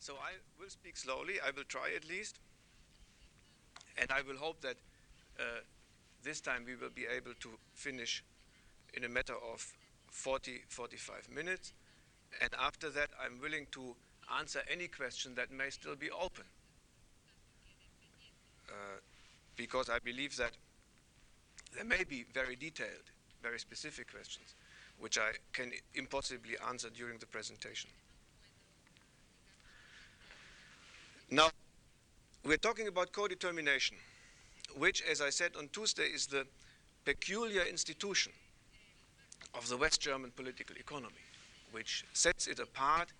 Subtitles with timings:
[0.00, 1.34] So I will speak slowly.
[1.46, 2.38] I will try at least.
[3.98, 4.76] And I will hope that
[5.38, 5.60] uh,
[6.22, 8.24] this time we will be able to finish
[8.94, 9.72] in a matter of
[10.10, 11.72] 40, 45 minutes.
[12.40, 13.94] And after that, I'm willing to
[14.38, 16.44] answer any question that may still be open.
[18.68, 19.00] Uh,
[19.56, 20.52] because I believe that
[21.74, 23.10] there may be very detailed,
[23.42, 24.54] very specific questions
[25.00, 27.90] which I can impossibly answer during the presentation.
[31.30, 31.50] Now,
[32.44, 33.96] we're talking about co-determination,
[34.76, 36.44] which, as I said on Tuesday, is the
[37.04, 38.32] peculiar institution
[39.54, 41.22] of the West German political economy,
[41.70, 43.12] which sets it apart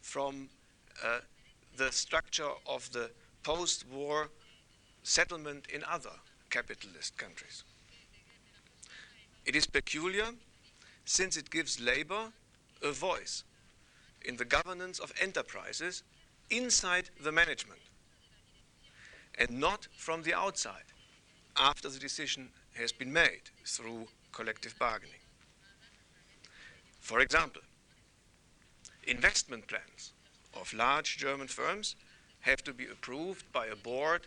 [0.00, 0.48] from
[1.04, 1.18] uh,
[1.76, 3.10] the structure of the
[3.42, 4.28] post-war
[5.02, 6.10] settlement in other
[6.50, 7.64] capitalist countries.
[9.44, 10.26] It is peculiar
[11.04, 12.32] since it gives labor
[12.82, 13.42] a voice
[14.24, 16.04] in the governance of enterprises
[16.50, 17.80] inside the management
[19.38, 20.92] and not from the outside
[21.56, 25.20] after the decision has been made through collective bargaining.
[27.00, 27.62] For example,
[29.06, 30.12] investment plans
[30.54, 31.96] of large German firms
[32.40, 34.22] have to be approved by a board.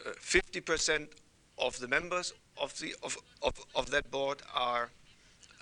[0.00, 1.06] 50% uh,
[1.58, 4.90] of the members of, the, of, of, of that board are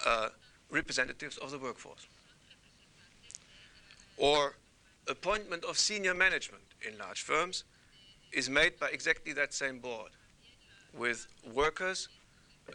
[0.07, 0.29] uh,
[0.71, 2.07] representatives of the workforce.
[4.17, 4.55] Or
[5.11, 7.65] appointment of senior management in large firms
[8.33, 10.11] is made by exactly that same board
[10.97, 12.09] with workers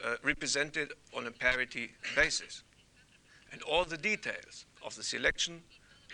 [0.03, 2.63] uh, represented on a parity basis.
[3.51, 5.61] And all the details of the selection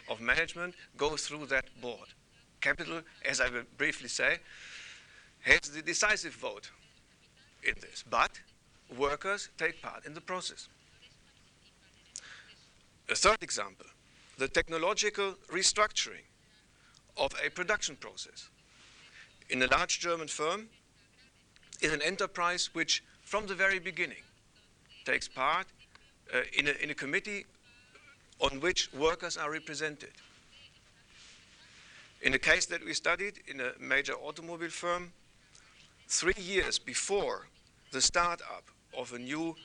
[0.10, 2.08] of management go through that board.
[2.60, 4.38] Capital, as I will briefly say,
[5.42, 6.70] has the decisive vote
[7.64, 8.40] in this, but
[8.98, 10.68] workers take part in the process.
[13.10, 13.88] A third example,
[14.42, 16.26] the technological restructuring
[17.16, 18.50] of a production process.
[19.52, 20.68] In a large German firm,
[21.80, 24.24] is an enterprise which, from the very beginning,
[25.06, 25.68] takes part
[26.34, 27.46] uh, in, a, in a committee
[28.40, 30.14] on which workers are represented.
[32.24, 35.14] In a case that we studied in a major automobile firm,
[36.08, 37.48] three years before
[37.92, 38.64] the startup
[38.98, 39.56] of a new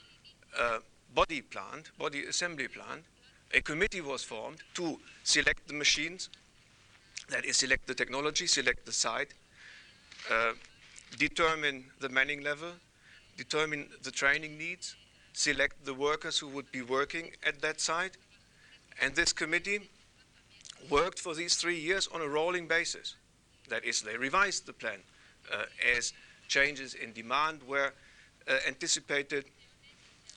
[0.58, 0.80] uh,
[1.14, 3.04] body plant, body assembly plant,
[3.52, 6.28] a committee was formed to select the machines,
[7.28, 9.34] that is, select the technology, select the site,
[10.30, 10.52] uh,
[11.18, 12.72] determine the manning level,
[13.36, 14.96] determine the training needs,
[15.32, 18.16] select the workers who would be working at that site.
[19.00, 19.90] And this committee
[20.90, 23.14] worked for these three years on a rolling basis.
[23.68, 25.00] That is, they revised the plan
[25.52, 25.64] uh,
[25.96, 26.12] as
[26.48, 27.92] changes in demand were
[28.48, 29.44] uh, anticipated,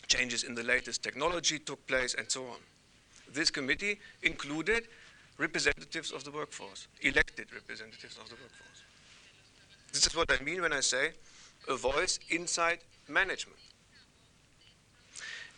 [0.08, 2.58] changes in the latest technology took place, and so on.
[3.34, 4.88] This committee included
[5.38, 8.84] representatives of the workforce, elected representatives of the workforce.
[9.94, 11.12] This is what I mean when I say
[11.68, 13.60] a voice inside management.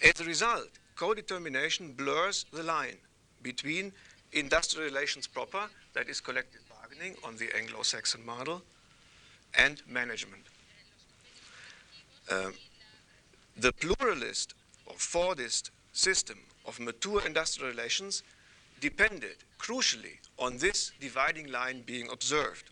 [0.04, 2.98] As a result, co-determination blurs the line
[3.42, 3.92] between
[4.34, 8.62] industrial relations proper, that is collective bargaining on the Anglo-Saxon model,
[9.58, 10.44] and management.
[12.30, 12.54] Um,
[13.58, 14.54] the pluralist
[14.86, 16.40] or Fordist system
[16.72, 18.24] of mature industrial relations
[18.80, 22.70] depended crucially on this dividing line being observed.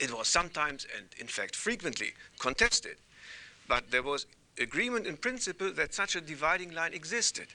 [0.00, 2.96] It was sometimes, and in fact frequently, contested,
[3.68, 4.24] but there was
[4.58, 7.48] agreement in principle that such a dividing line existed.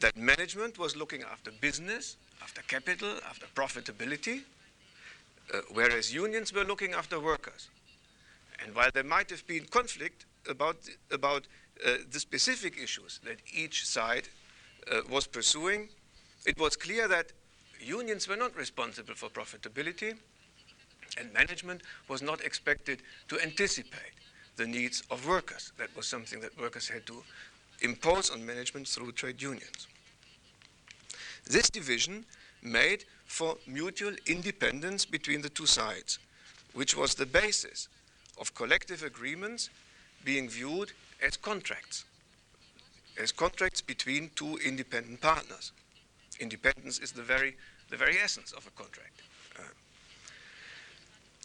[0.00, 4.42] That management was looking after business, after capital, after profitability,
[5.54, 7.70] uh, whereas unions were looking after workers.
[8.62, 10.76] And while there might have been conflict about,
[11.10, 11.46] about
[12.10, 14.28] the specific issues that each side
[14.90, 15.88] uh, was pursuing,
[16.46, 17.32] it was clear that
[17.80, 20.16] unions were not responsible for profitability,
[21.18, 24.14] and management was not expected to anticipate
[24.56, 25.72] the needs of workers.
[25.78, 27.22] That was something that workers had to
[27.80, 29.88] impose on management through trade unions.
[31.44, 32.24] This division
[32.62, 36.18] made for mutual independence between the two sides,
[36.74, 37.88] which was the basis
[38.40, 39.68] of collective agreements
[40.24, 40.92] being viewed
[41.22, 42.04] as contracts,
[43.20, 45.72] as contracts between two independent partners.
[46.40, 47.56] Independence is the very,
[47.90, 49.22] the very essence of a contract.
[49.58, 49.62] Uh,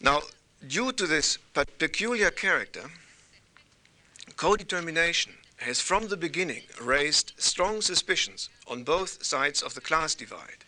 [0.02, 0.22] now,
[0.66, 1.38] due to this
[1.78, 2.90] peculiar character,
[4.36, 10.64] co-determination has from the beginning raised strong suspicions on both sides of the class divide.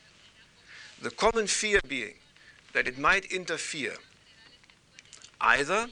[1.01, 2.15] The common fear being
[2.73, 3.97] that it might interfere
[5.41, 5.89] either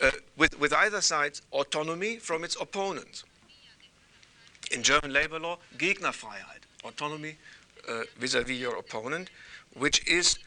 [0.00, 3.24] uh, with, with either side's autonomy from its opponent.
[4.70, 7.36] In German labor law, Gegnerfreiheit, autonomy
[7.88, 9.30] uh, vis-à-vis -vis your opponent,
[9.74, 10.38] which is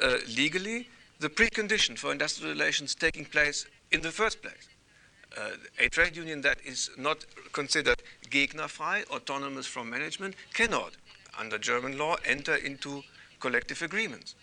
[0.00, 0.88] uh, legally
[1.20, 4.68] the precondition for industrial relations taking place in the first place.
[5.36, 10.92] Uh, a trade union that is not considered gegnerfrei, autonomous from management, cannot,
[11.38, 13.02] under German law, enter into
[13.40, 14.34] collective agreements.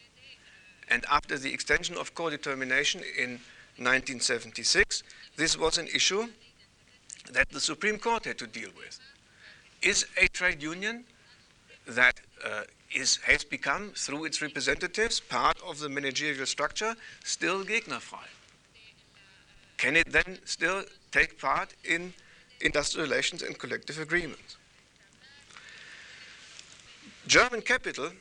[0.89, 3.39] And after the extension of co-determination in
[3.77, 5.03] 1976,
[5.35, 6.27] this was an issue
[7.31, 8.99] that the Supreme Court had to deal with.
[9.81, 11.05] Is a trade union
[11.87, 18.27] that uh, is, has become, through its representatives, part of the managerial structure, still gegnerfrei?
[19.77, 22.13] Can it then still take part in
[22.61, 24.57] industrial relations and collective agreements?
[27.27, 28.11] German capital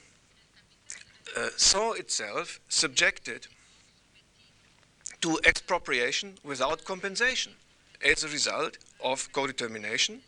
[1.37, 3.47] uh, saw itself subjected
[5.23, 7.53] to expropriation without compensation
[8.05, 10.21] as a result of co-determination,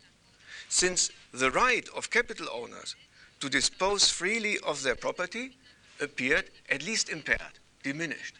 [0.69, 2.95] since the right of capital owners
[3.39, 5.57] to dispose freely of their property
[6.01, 8.35] appeared at least impaired, diminished.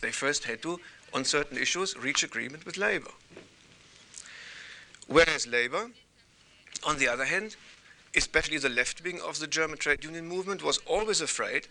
[0.00, 0.80] They first had to,
[1.14, 3.12] on certain issues, reach agreement with labor.
[5.06, 5.90] Whereas labor,
[6.84, 7.56] on the other hand,
[8.16, 11.68] especially the left wing of the German trade union movement, was always afraid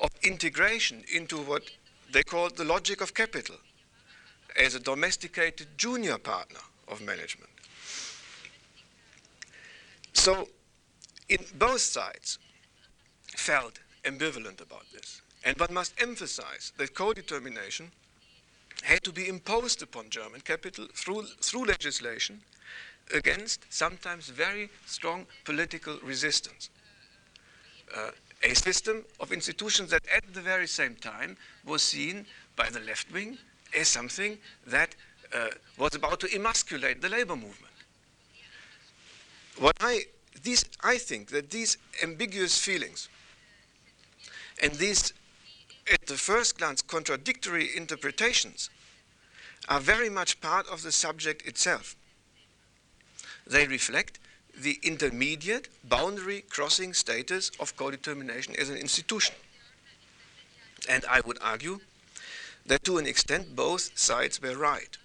[0.00, 1.70] of integration into what
[2.12, 3.56] they called the logic of capital
[4.56, 7.50] as a domesticated junior partner of management.
[10.12, 10.48] So,
[11.28, 12.38] in both sides
[13.36, 15.20] felt ambivalent about this.
[15.44, 17.92] And one must emphasize that co-determination
[18.82, 22.40] had to be imposed upon German capital through, through legislation
[23.14, 26.70] against sometimes very strong political resistance.
[27.94, 28.10] Uh,
[28.42, 33.12] a system of institutions that at the very same time was seen by the left
[33.12, 33.38] wing
[33.78, 34.94] as something that
[35.34, 35.48] uh,
[35.78, 37.72] was about to emasculate the labor movement.
[39.58, 40.04] What I,
[40.42, 43.08] these, I think that these ambiguous feelings
[44.62, 45.12] and these,
[45.92, 48.70] at the first glance, contradictory interpretations
[49.68, 51.96] are very much part of the subject itself.
[53.46, 54.18] They reflect
[54.56, 59.34] the intermediate boundary crossing status of co-determination as an institution.
[60.88, 61.80] And I would argue
[62.64, 64.96] that to an extent both sides were right.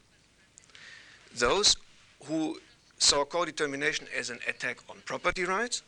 [1.36, 1.76] Those
[2.26, 2.60] who
[2.98, 5.82] saw co-determination as an attack on property rights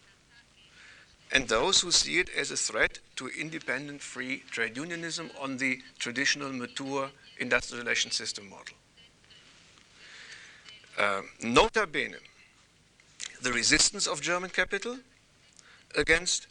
[1.31, 5.81] and those who see it as a threat to independent free trade unionism on the
[5.97, 8.75] traditional mature industrial relation system model.
[10.97, 12.17] Uh, nota bene,
[13.43, 14.97] the resistance of German capital
[15.97, 16.47] against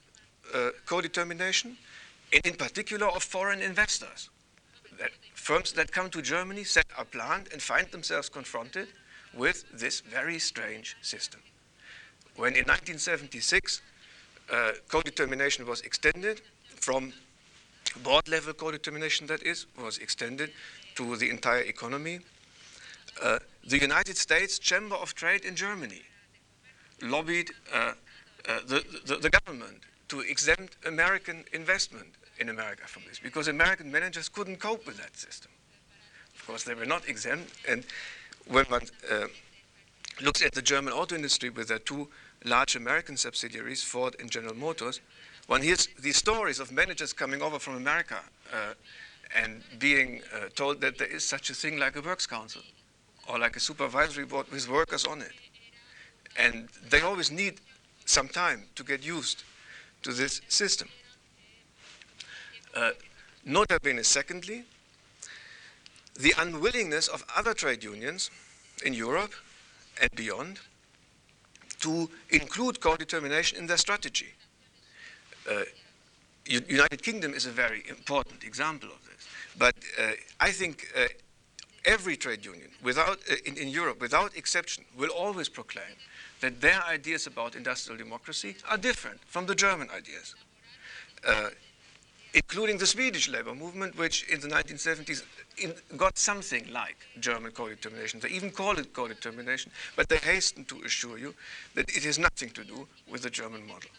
[0.54, 1.76] uh, co-determination,
[2.32, 4.28] and in particular of foreign investors.
[4.98, 8.88] That firms that come to Germany, set up plant, and find themselves confronted
[9.34, 11.40] with this very strange system.
[12.36, 13.80] When in 1976
[14.52, 16.42] uh, co-determination was extended
[16.76, 17.12] from
[18.02, 20.52] board level co-determination that is, was extended
[20.96, 22.20] to the entire economy,
[23.22, 26.02] uh, the United States Chamber of Trade in Germany
[27.02, 27.93] lobbied uh,
[28.49, 29.78] uh, the, the, the, government
[30.08, 35.16] to exempt American investment in America from this because American managers couldn't cope with that
[35.16, 35.50] system.
[36.34, 37.52] Of course, they were not exempt.
[37.69, 37.84] And
[38.49, 39.26] when one uh,
[40.20, 42.08] looks at the German auto industry with their two
[42.44, 45.00] large American subsidiaries, Ford and General Motors,
[45.46, 48.19] one hears these stories of managers coming over from America
[48.52, 48.75] uh,
[49.35, 52.62] and being uh, told that there is such a thing like a works council
[53.28, 55.32] or like a supervisory board with workers on it.
[56.36, 57.60] And they always need
[58.04, 59.44] some time to get used
[60.02, 60.88] to this system.
[62.74, 62.90] Uh,
[63.44, 64.64] nota bene, secondly,
[66.18, 68.30] the unwillingness of other trade unions
[68.84, 69.32] in Europe
[70.00, 70.60] and beyond
[71.80, 74.34] to include co-determination in their strategy.
[75.50, 75.62] Uh,
[76.46, 79.28] United Kingdom is a very important example of this.
[79.56, 81.06] But uh, I think uh,
[81.84, 85.96] every trade union without, uh, in, in Europe, without exception, will always proclaim
[86.42, 90.34] that their ideas about industrial democracy are different from the German ideas,
[91.26, 91.50] uh,
[92.34, 95.22] including the Swedish labor movement, which in the 1970s
[95.58, 98.18] in, got something like German co-determination.
[98.20, 101.34] They even call it co-determination, but they hasten to assure you
[101.75, 103.90] that it has nothing to do with the German model.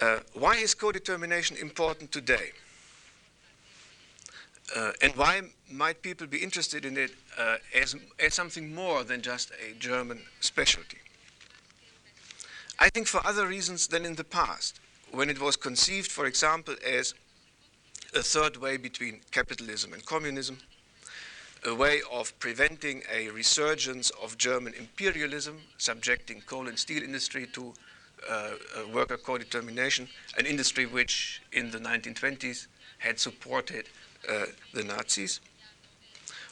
[0.00, 2.52] Uh, why is co-determination important today?
[4.76, 9.22] Uh, and why might people be interested in it uh, as, as something more than
[9.22, 10.98] just a German specialty?
[12.78, 14.78] I think for other reasons than in the past,
[15.10, 17.14] when it was conceived, for example, as
[18.14, 20.58] a third way between capitalism and communism,
[21.66, 27.74] a way of preventing a resurgence of German imperialism, subjecting coal and steel industry to
[28.30, 28.50] uh,
[28.92, 32.66] worker co-determination, an industry which in the 1920s
[32.98, 33.86] had supported
[34.28, 35.40] uh, the Nazis,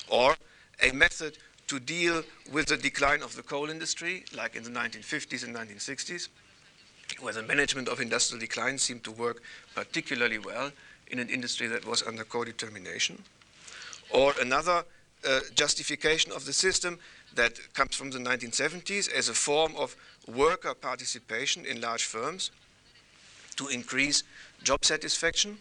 [0.08, 0.37] or
[0.82, 5.44] a method to deal with the decline of the coal industry, like in the 1950s
[5.44, 6.28] and 1960s,
[7.20, 9.42] where the management of industrial decline seemed to work
[9.75, 10.70] particularly well
[11.08, 13.23] in an industry that was under co-determination.
[14.11, 14.85] Or another
[15.26, 16.99] uh, justification of the system
[17.35, 19.96] that comes from the 1970s as a form of
[20.26, 22.50] worker participation in large firms
[23.56, 24.23] to increase
[24.62, 25.58] job satisfaction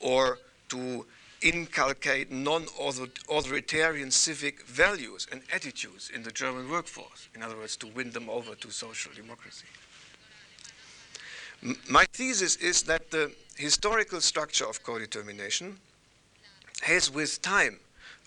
[0.00, 0.38] or
[0.68, 1.06] to
[1.44, 7.28] inculcate non-authoritarian civic values and attitudes in the German workforce.
[7.34, 9.66] In other words, to win them over to social democracy.
[11.88, 15.78] My thesis is that the historical structure of co-determination
[16.82, 17.78] has with time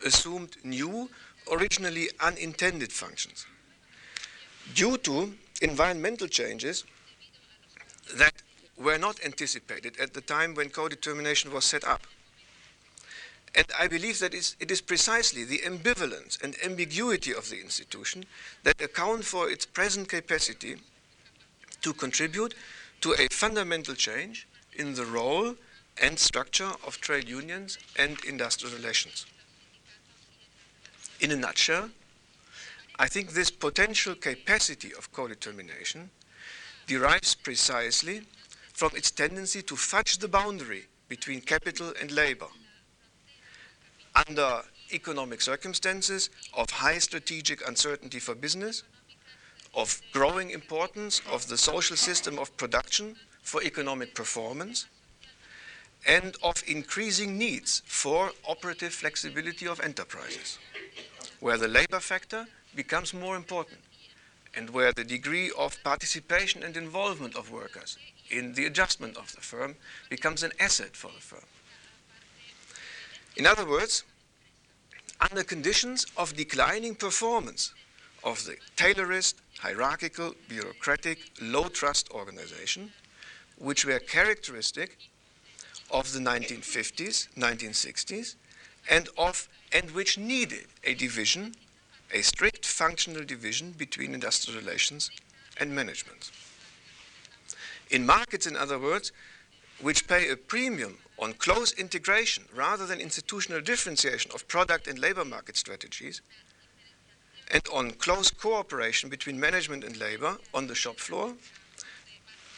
[0.06, 1.10] assumed new,
[1.52, 3.46] originally unintended functions.
[4.74, 6.84] Due to environmental changes
[8.16, 8.34] that
[8.78, 12.06] were not anticipated at the time when co-determination was set up.
[13.58, 18.26] And I believe that it is precisely the ambivalence and ambiguity of the institution
[18.62, 20.76] that account for its present capacity
[21.82, 22.54] to contribute
[23.02, 25.56] to a fundamental change in the role
[26.00, 29.26] and structure of trade unions and industrial relations.
[31.20, 31.90] In a nutshell,
[33.00, 36.12] I think this potential capacity of co-determination
[36.86, 38.22] derives precisely
[38.74, 42.50] from its tendency to fudge the boundary between capital and labor
[44.26, 44.62] under
[44.94, 48.84] economic circumstances of high strategic uncertainty for business,
[49.76, 54.88] of growing importance of the social system of production for economic performance,
[56.08, 60.58] and of increasing needs for operative flexibility of enterprises,
[61.40, 63.80] where the labor factor becomes more important
[64.56, 67.98] and where the degree of participation and involvement of workers
[68.32, 69.76] in the adjustment of the firm
[70.10, 71.46] becomes an asset for the firm.
[73.38, 74.04] In other words,
[75.22, 77.72] under conditions of declining performance
[78.24, 82.92] of the Taylorist, hierarchical, bureaucratic, low trust organization,
[83.60, 84.98] which were characteristic
[85.92, 88.36] of the 1950s, 1960s,
[88.90, 91.54] and of and which needed a division
[92.14, 95.12] a strict functional division between industrial relations
[95.60, 96.32] and management.
[97.90, 99.12] In markets, in other words,
[99.82, 105.26] which pay a premium on close integration rather than institutional differentiation of product and labor
[105.26, 106.22] market strategies,
[107.52, 111.34] and on close cooperation between management and labor on the shop floor,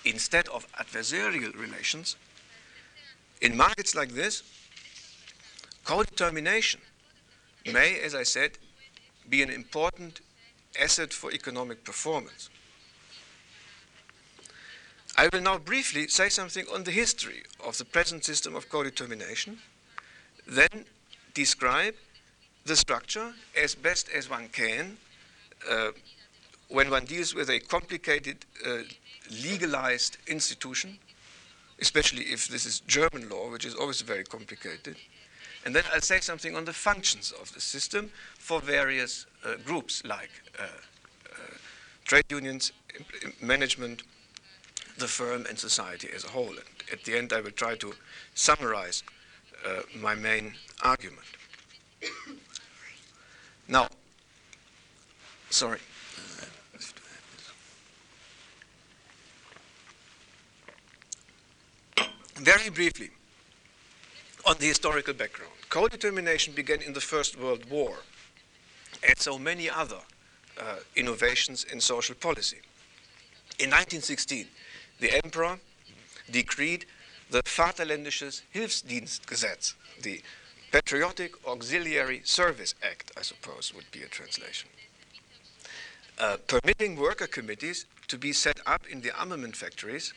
[0.04, 2.16] instead of adversarial relations,
[3.42, 4.44] in markets like this,
[5.86, 6.82] co-determination
[7.72, 8.52] may, as I said,
[9.30, 10.22] be an important
[10.80, 12.50] asset for economic performance.
[15.20, 19.58] I will now briefly say something on the history of the present system of co-determination,
[20.48, 20.86] then
[21.34, 21.96] describe
[22.64, 24.96] the structure as best as one can
[25.70, 25.90] uh,
[26.70, 28.84] when one deals with a complicated uh,
[29.44, 30.98] legalized institution,
[31.82, 34.96] especially if this is German law, which is always very complicated,
[35.66, 40.02] and then I'll say something on the functions of the system for various uh, groups
[40.06, 41.58] like uh, uh,
[42.06, 42.72] trade unions,
[43.42, 44.04] management,
[45.00, 46.50] the firm, and society as a whole.
[46.50, 47.94] And at the end, I will try to
[48.34, 49.04] summarize
[49.66, 50.54] uh, my main
[50.84, 51.26] argument.
[53.68, 53.88] now,
[55.50, 55.80] sorry.
[62.36, 63.10] Very briefly,
[64.46, 65.52] on the historical background.
[65.70, 67.98] Co-determination began in the First World War,
[69.08, 70.00] and so many other
[70.60, 72.58] uh, innovations in social policy.
[73.60, 74.48] In 1916,
[75.00, 75.60] the emperor
[76.30, 76.86] decreed
[77.30, 80.22] the Vaterländisches Hilfsdienstgesetz, the
[80.72, 84.70] Patriotic Auxiliary Service Act, I suppose would be a translation,
[86.20, 90.14] uh, permitting worker committees to be set up in the armament factories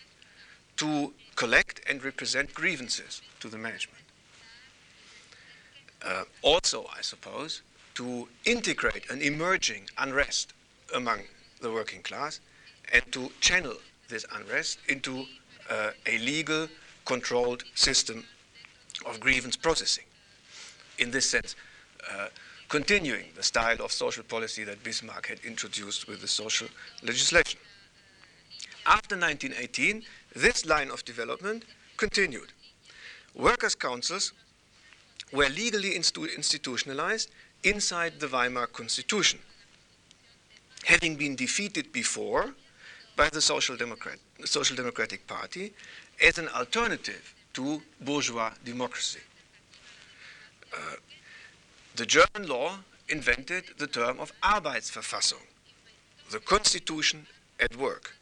[0.76, 3.98] to collect and represent grievances to the management.
[6.04, 7.62] Uh, also, I suppose,
[7.94, 10.52] to integrate an emerging unrest
[10.94, 11.20] among
[11.60, 12.40] the working class
[12.92, 13.76] and to channel
[14.12, 15.24] this unrest into
[15.70, 16.68] uh, a legal,
[17.04, 18.24] controlled system
[19.06, 20.04] of grievance processing.
[20.98, 21.56] In this sense,
[22.12, 22.28] uh,
[22.68, 26.68] continuing the style of social policy that Bismarck had introduced with the social
[27.02, 27.58] legislation.
[28.86, 30.02] After 1918,
[30.36, 31.64] this line of development
[31.96, 32.52] continued.
[33.34, 34.32] Workers' councils
[35.32, 37.30] were legally institutionalized
[37.64, 39.38] inside the Weimar Constitution.
[40.84, 42.54] Having been defeated before
[43.16, 45.72] by the Social, Democrat, Social Democratic Party
[46.22, 49.20] as an alternative to bourgeois democracy.
[50.72, 50.96] Uh,
[51.96, 52.78] the German law
[53.08, 55.46] invented the term of Arbeitsverfassung,
[56.30, 57.26] the constitution
[57.60, 58.16] at work,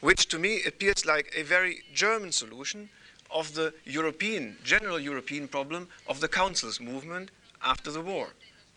[0.00, 2.88] which to me appears like a very German solution
[3.30, 7.30] of the European, general European problem of the councils movement
[7.62, 8.28] after the war,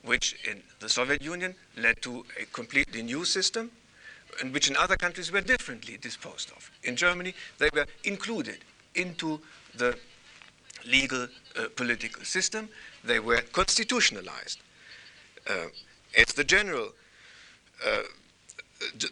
[0.04, 3.72] which in the Soviet Union led to a completely new system
[4.40, 6.72] and which in other countries were differently disposed of.
[6.84, 8.60] In Germany, they were included
[8.96, 9.40] into
[9.76, 9.98] the
[10.86, 12.70] legal uh, political system.
[13.04, 14.60] They were constitutionalized.
[15.50, 15.68] Uh,
[16.14, 16.90] it's the general,
[17.86, 18.04] uh,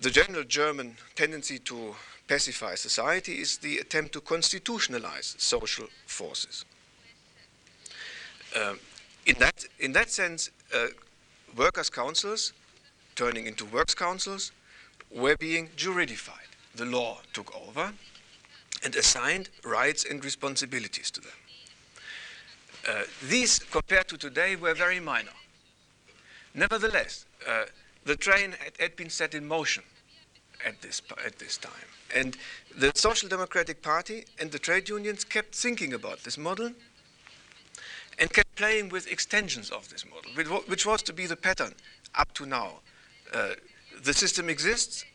[0.02, 1.96] the general German tendency to
[2.28, 6.66] pacify society is the attempt to constitutionalize social forces.
[8.56, 8.76] Uh,
[9.26, 10.88] in, that, in that sense, uh,
[11.56, 12.54] workers' councils
[13.16, 14.52] turning into works councils
[15.12, 16.36] were being juridified.
[16.76, 17.94] The law took over
[18.84, 21.32] and assigned rights and responsibilities to them.
[22.88, 25.32] Uh, these, compared to today, were very minor.
[26.54, 27.66] Nevertheless, uh,
[28.06, 29.84] the train had, had, been set in motion
[30.66, 31.72] at this, at this time.
[32.16, 32.38] And
[32.76, 36.72] the Social Democratic Party and the trade unions kept thinking about this model
[38.18, 40.32] and kept playing with extensions of this model,
[40.68, 41.74] which was to be the pattern
[42.16, 42.80] up to now.
[43.34, 43.50] Uh,
[44.04, 45.06] the system exists,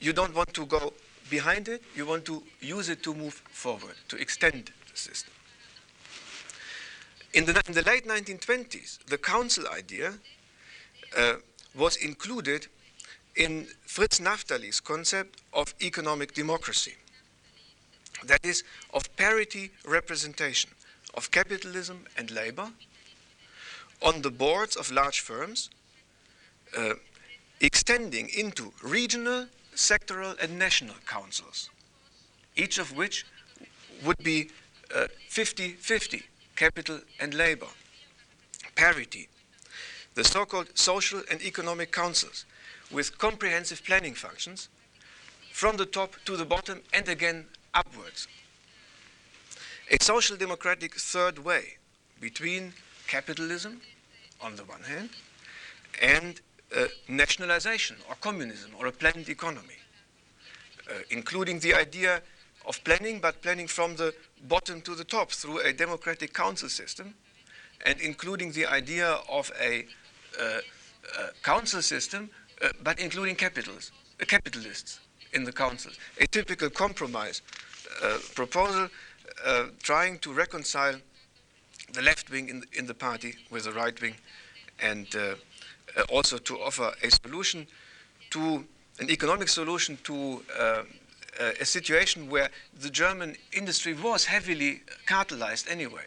[0.00, 0.92] you don't want to go
[1.30, 5.32] behind it, you want to use it to move forward, to extend the system.
[7.32, 10.14] In the, in the late 1920s, the council idea
[11.16, 11.34] uh,
[11.74, 12.66] was included
[13.34, 16.94] in Fritz Naphtali's concept of economic democracy.
[18.24, 18.64] That is,
[18.94, 20.70] of parity representation
[21.14, 22.70] of capitalism and labor
[24.02, 25.70] on the boards of large firms,
[26.76, 26.94] uh,
[27.60, 31.70] extending into regional, sectoral, and national councils,
[32.56, 33.24] each of which
[34.04, 34.50] would be
[35.28, 36.22] 50 uh, 50
[36.54, 37.68] capital and labor,
[38.74, 39.28] parity,
[40.14, 42.44] the so called social and economic councils
[42.90, 44.68] with comprehensive planning functions
[45.52, 48.28] from the top to the bottom and again upwards.
[49.90, 51.76] A social democratic third way
[52.20, 52.72] between
[53.06, 53.80] capitalism
[54.40, 55.10] on the one hand
[56.00, 56.40] and
[57.08, 59.78] nationalization or communism or a planned economy,
[60.90, 62.22] uh, including the idea
[62.66, 64.14] of planning, but planning from the
[64.48, 67.14] bottom to the top through a democratic council system,
[67.84, 69.86] and including the idea of a
[70.38, 72.30] uh, uh council system,
[72.62, 75.00] uh, but including capitals, uh, capitalists
[75.32, 75.96] in the councils.
[76.20, 77.42] A typical compromise
[78.34, 78.88] proposal
[79.82, 80.96] trying to reconcile
[81.92, 84.14] the left wing in the, in the party with the right wing
[84.80, 85.06] and
[86.08, 87.66] also to offer a solution
[88.30, 88.64] to
[88.98, 90.82] an economic solution to uh,
[91.38, 92.48] uh, a situation where
[92.80, 96.04] the German industry was heavily cartelized anyway.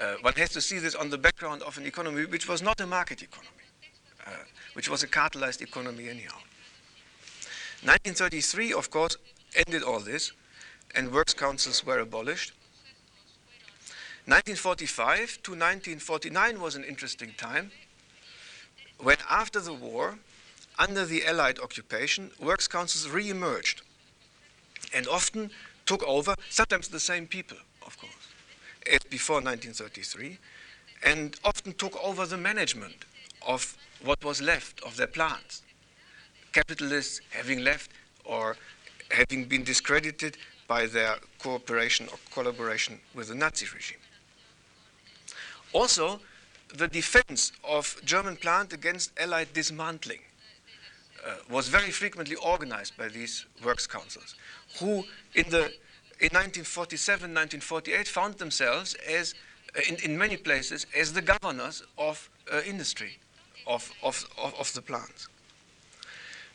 [0.00, 2.80] Uh, one has to see this on the background of an economy which was not
[2.80, 3.64] a market economy,
[4.26, 4.30] uh,
[4.72, 6.36] which was a cartelized economy anyhow.
[7.82, 9.16] 1933, of course,
[9.54, 10.32] ended all this,
[10.96, 12.52] and works councils were abolished.
[14.26, 17.70] 1945 to 1949 was an interesting time
[18.98, 20.18] when after the war,
[20.78, 23.82] under the Allied occupation, works councils re-emerged
[24.92, 25.50] and often
[25.86, 28.12] took over, sometimes the same people, of course,
[28.90, 30.38] as before 1933,
[31.04, 33.04] and often took over the management
[33.46, 35.62] of what was left of their plants.
[36.52, 37.90] Capitalists having left
[38.24, 38.56] or
[39.10, 43.98] having been discredited by their cooperation or collaboration with the Nazi regime.
[45.72, 46.20] Also,
[46.76, 50.20] the defense of German plant against Allied dismantling
[51.24, 54.34] uh, was very frequently organized by these works councils,
[54.78, 55.72] who in the
[56.20, 59.34] in 1947, 1948 found themselves as,
[59.76, 63.18] uh, in, in many places, as the governors of uh, industry,
[63.66, 65.28] of, of, of, of the plants.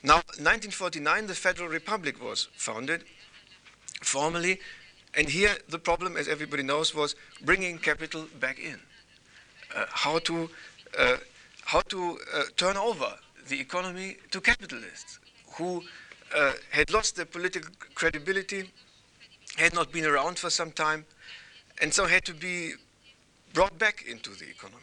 [0.01, 3.03] Now, 1949, the Federal Republic was founded
[4.01, 4.61] formally,
[5.13, 8.79] and here the problem, as everybody knows, was bringing capital back in.
[9.75, 10.49] Uh, how to,
[10.97, 11.17] uh,
[11.65, 13.13] how to uh, turn over
[13.47, 15.19] the economy to capitalists
[15.53, 15.83] who
[16.71, 18.71] had lost their political credibility,
[19.57, 21.03] had not been around for some time,
[21.81, 22.73] and so had to be
[23.53, 24.81] brought back into the economy.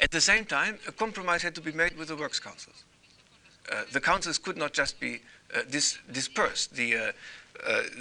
[0.00, 2.84] At the same time, a compromise had to be made with the works councils.
[3.70, 5.20] Uh, the councils could not just be
[5.54, 6.74] uh, dis dispersed.
[6.74, 7.12] The, uh,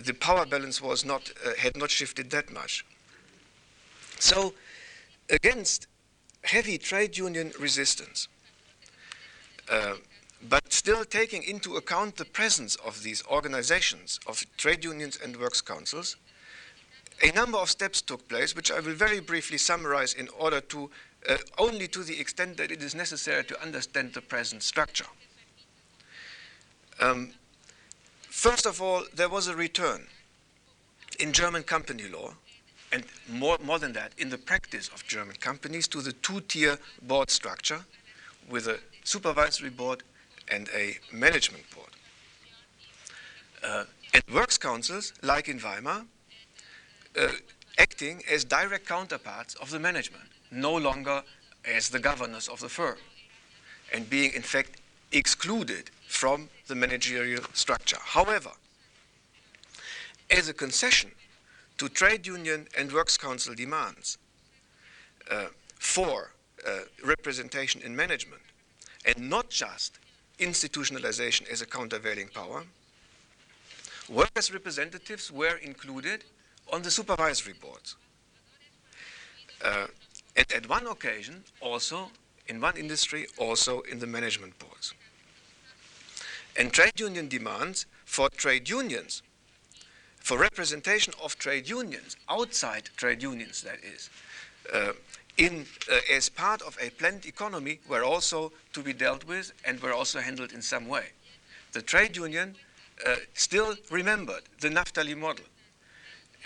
[0.03, 2.85] the power balance was not, had not shifted that much.
[4.19, 4.53] So
[5.29, 5.87] against
[6.43, 8.27] heavy trade union resistance,
[9.69, 9.95] uh,
[10.49, 15.61] but still taking into account the presence of these organizations of trade unions and works
[15.61, 16.15] councils,
[17.23, 20.89] a number of steps took place, which I will very briefly summarize in order to,
[21.27, 25.07] uh, only to the extent that it is necessary to understand the present structure.
[26.99, 27.33] Um,
[28.29, 30.07] first of all, there was a return
[31.19, 32.35] in German company law,
[32.91, 36.77] and more, more than that, in the practice of German companies, to the two tier
[37.01, 37.81] board structure
[38.49, 40.03] with a supervisory board
[40.47, 41.89] and a management board.
[43.63, 46.05] Uh, and works councils, like in Weimar,
[47.19, 47.27] uh,
[47.77, 51.23] acting as direct counterparts of the management, no longer
[51.65, 52.97] as the governors of the firm,
[53.91, 54.79] and being in fact
[55.11, 57.97] excluded from the managerial structure.
[58.01, 58.51] However,
[60.29, 61.11] as a concession
[61.77, 64.17] to trade union and works council demands
[65.29, 66.31] uh, for
[66.67, 68.41] uh, representation in management,
[69.05, 69.99] and not just
[70.39, 72.63] institutionalization as a countervailing power,
[74.09, 76.23] workers' representatives were included
[76.71, 77.95] on the supervisory boards.
[79.63, 79.87] Uh,
[80.35, 82.11] and at one occasion, also
[82.47, 84.93] in one industry, also in the management boards.
[86.55, 89.21] And trade union demands for trade unions,
[90.27, 94.09] for representation of trade unions, outside trade unions, that is,
[94.73, 94.91] uh,
[95.37, 99.81] in, uh, as part of a planned economy, were also to be dealt with and
[99.81, 101.05] were also handled in some way.
[101.71, 102.55] The trade union
[103.07, 105.45] uh, still remembered the Naphtali model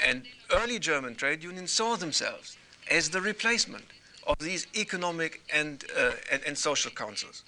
[0.05, 2.57] and early German trade unions saw themselves
[2.91, 3.85] as the replacement
[4.27, 7.43] of these economic and, uh, and, and, social councils.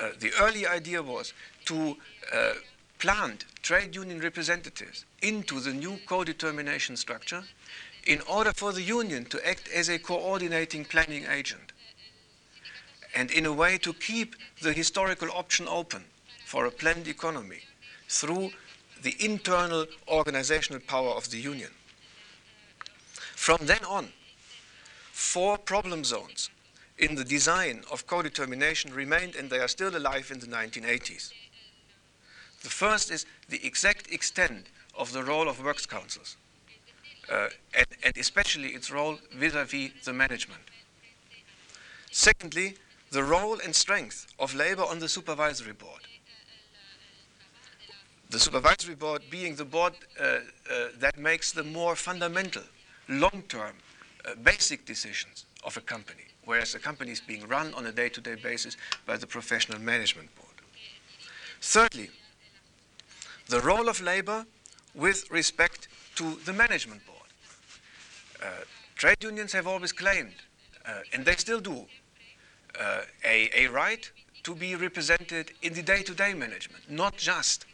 [0.00, 1.32] Uh, the early idea was
[1.64, 1.96] to
[2.32, 2.52] uh,
[2.98, 7.42] plant trade union representatives into the new co-determination structure
[8.06, 11.72] in order for the union to act as a coordinating planning agent
[13.14, 16.04] and in a way to keep the historical option open
[16.44, 17.60] for a planned economy
[18.08, 18.50] through
[19.02, 21.70] the internal organizational power of the union.
[23.34, 24.08] From then on,
[25.12, 26.50] four problem zones
[26.98, 31.32] in the design of co-determination remained and they are still alive in the 1980s.
[32.62, 36.36] The first is the exact extent of the role of works councils,
[37.30, 40.62] uh, and, and, especially its role vis-à-vis the management.
[42.10, 42.76] Secondly,
[43.10, 46.06] the role and strength of labor on the supervisory board
[48.30, 50.40] the supervisory board being the board uh, uh,
[50.98, 52.62] that makes the more fundamental,
[53.08, 53.76] long-term,
[54.24, 58.34] uh, basic decisions of a company, whereas a company is being run on a day-to-day
[58.34, 60.48] basis by the professional management board.
[61.60, 62.10] Thirdly,
[63.48, 64.44] the role of labor
[64.96, 67.16] with respect to the management board.
[68.42, 70.34] Uh, trade unions have always claimed,
[70.86, 71.84] uh, and they still do,
[72.80, 74.10] uh, a, a right
[74.42, 77.66] to be represented in the day-to-day management, not just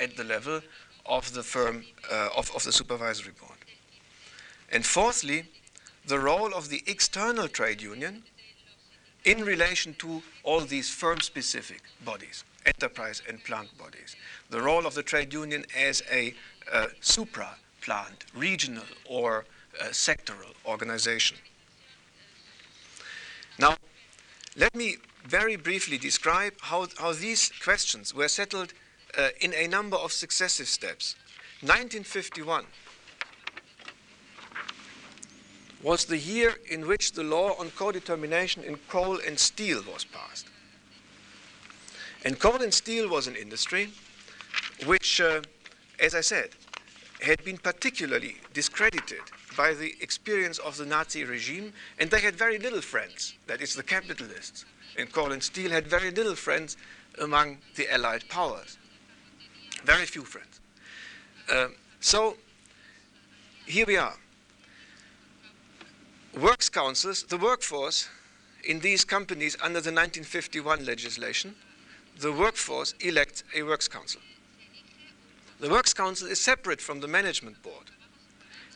[0.00, 0.60] at the level
[1.06, 3.58] of the firm, uh, of, of the supervisory board.
[4.70, 5.46] And fourthly,
[6.06, 8.22] the role of the external trade union
[9.24, 14.16] in relation to all these firm-specific bodies, enterprise and plant bodies.
[14.50, 16.34] The role of the trade union as a
[16.72, 19.44] uh, supra-plant, regional or
[19.80, 21.38] uh, sectoral organization.
[23.58, 23.76] Now,
[24.56, 28.72] let me very briefly describe how, how these questions were settled
[29.16, 31.16] uh, in a number of successive steps.
[31.60, 32.64] 1951
[35.82, 40.46] was the year in which the law on co-determination in coal and steel was passed.
[42.28, 43.88] And coal and steel was an industry
[44.84, 45.40] which, uh,
[45.98, 46.50] as I said,
[47.22, 49.22] had been particularly discredited
[49.56, 53.74] by the experience of the Nazi regime, and they had very little friends, that is,
[53.74, 54.66] the capitalists
[54.98, 56.76] in coal and steel had very little friends
[57.18, 58.76] among the Allied powers.
[59.84, 60.60] Very few friends.
[61.50, 61.68] Uh,
[62.00, 62.36] so
[63.64, 64.16] here we are.
[66.38, 68.10] Works councils, the workforce
[68.64, 71.54] in these companies under the 1951 legislation,
[72.20, 74.20] the workforce elects a works council.
[75.60, 77.90] The works council is separate from the management board.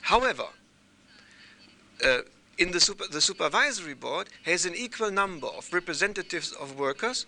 [0.01, 0.47] However,
[2.05, 2.19] uh,
[2.59, 7.27] in the, super, the supervisory board has an equal number of representatives of workers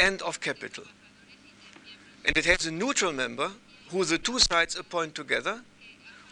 [0.00, 0.84] and of capital.
[2.24, 3.50] And it has a neutral member
[3.90, 5.62] who the two sides appoint together,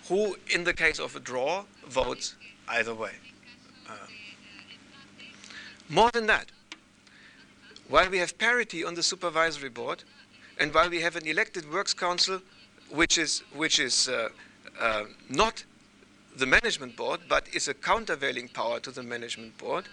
[0.08, 2.36] who, in the case of a draw, votes
[2.68, 3.12] either way.
[3.88, 3.92] Uh,
[5.88, 6.46] more than that,
[7.90, 10.04] while we have parity on the supervisory board,
[10.58, 12.40] and while we have an elected works council,
[12.90, 14.28] which is, which is uh,
[14.80, 15.64] uh, not
[16.36, 19.86] the management board, but is a countervailing power to the management board,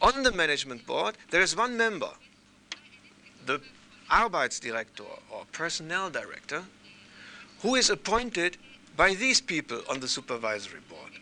[0.00, 2.10] on the management board, there is one member
[3.46, 3.60] the
[4.10, 6.62] Arbeitsdirektor or personnel director
[7.60, 8.56] who is appointed
[8.96, 11.12] by these people on the supervisory board,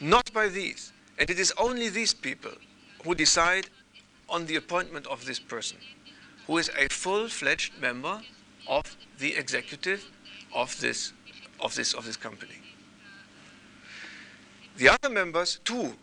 [0.00, 0.92] not by these.
[1.18, 2.52] And it is only these people
[3.04, 3.68] who decide
[4.28, 5.78] on the appointment of this person,
[6.46, 8.20] who is a full-fledged member
[8.66, 10.04] of the executive
[10.54, 11.12] of this,
[11.60, 12.56] of this, of this company.
[14.76, 15.94] The other members, two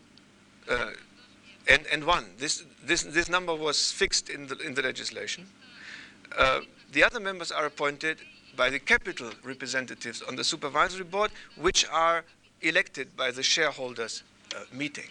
[0.68, 0.90] uh,
[1.68, 5.46] and, and one, this, this, this number was fixed in the, in the legislation.
[6.36, 6.60] Uh,
[6.92, 8.18] the other members are appointed
[8.56, 12.24] by the capital representatives on the supervisory board, which are
[12.60, 14.22] elected by the shareholders
[14.54, 15.08] uh, meeting.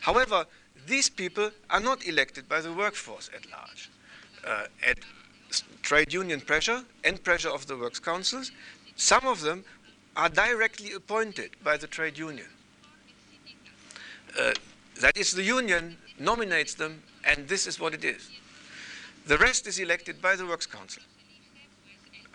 [0.00, 0.46] However,
[0.86, 3.90] these people are not elected by the workforce at large.
[4.46, 4.98] Uh, at
[5.82, 8.52] trade union pressure and pressure of the works councils,
[8.96, 9.64] some of them
[10.16, 12.46] are directly appointed by the trade union.
[14.38, 14.52] Uh,
[15.00, 18.30] that is, the union nominates them, and this is what it is.
[19.26, 21.02] The rest is elected by the Works Council.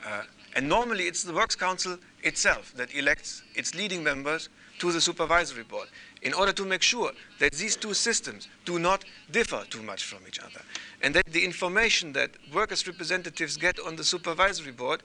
[0.06, 0.24] Uh,
[0.56, 4.50] and normally it's the Works Council itself that elects its leading members
[4.80, 5.88] to the supervisory board
[6.22, 10.20] in order to make sure that these two systems do not differ too much from
[10.28, 10.62] each other
[11.02, 15.02] and that the information that workers' representatives get on the supervisory board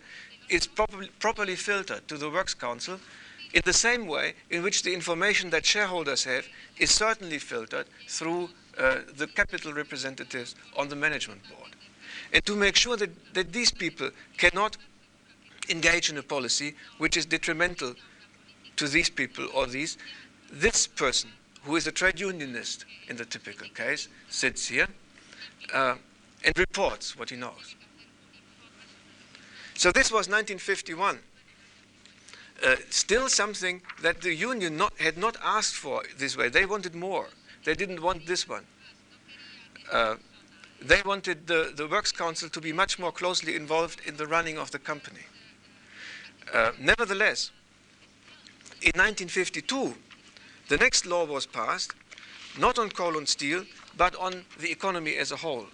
[0.48, 2.98] is properly, filtered to the Works Council
[3.54, 6.46] in the same way in which the information that shareholders have
[6.78, 11.70] is certainly filtered through uh, the capital representatives on the management board.
[12.32, 14.76] And to make sure that, that these people cannot
[15.70, 17.94] engage in a policy which is detrimental
[18.76, 19.96] to these people or these,
[20.52, 21.30] this person,
[21.64, 24.88] who is a trade unionist in the typical case, sits here
[25.72, 25.96] uh,
[26.44, 27.74] and reports what he knows.
[29.74, 31.18] So this was 1951.
[32.64, 36.48] Uh, still something that the union not, had not asked for this way.
[36.48, 37.28] They wanted more.
[37.64, 38.64] They didn't want this one.
[39.92, 40.16] Uh,
[40.80, 44.58] they wanted the, the Works Council to be much more closely involved in the running
[44.58, 45.26] of the company.
[46.52, 47.50] Uh, nevertheless,
[48.82, 49.94] in 1952,
[50.68, 51.92] the next law was passed,
[52.58, 53.64] not on coal and steel,
[53.96, 55.66] but on the economy as a whole.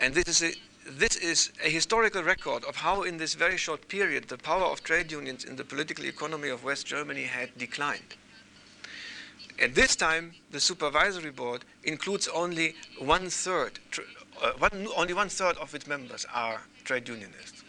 [0.00, 0.54] And this is a,
[0.90, 4.82] this is a historical record of how, in this very short period, the power of
[4.82, 8.16] trade unions in the political economy of West Germany had declined.
[9.58, 13.78] At this time, the supervisory board includes only one third,
[14.42, 17.64] uh, one, only one third of its members are trade unionists.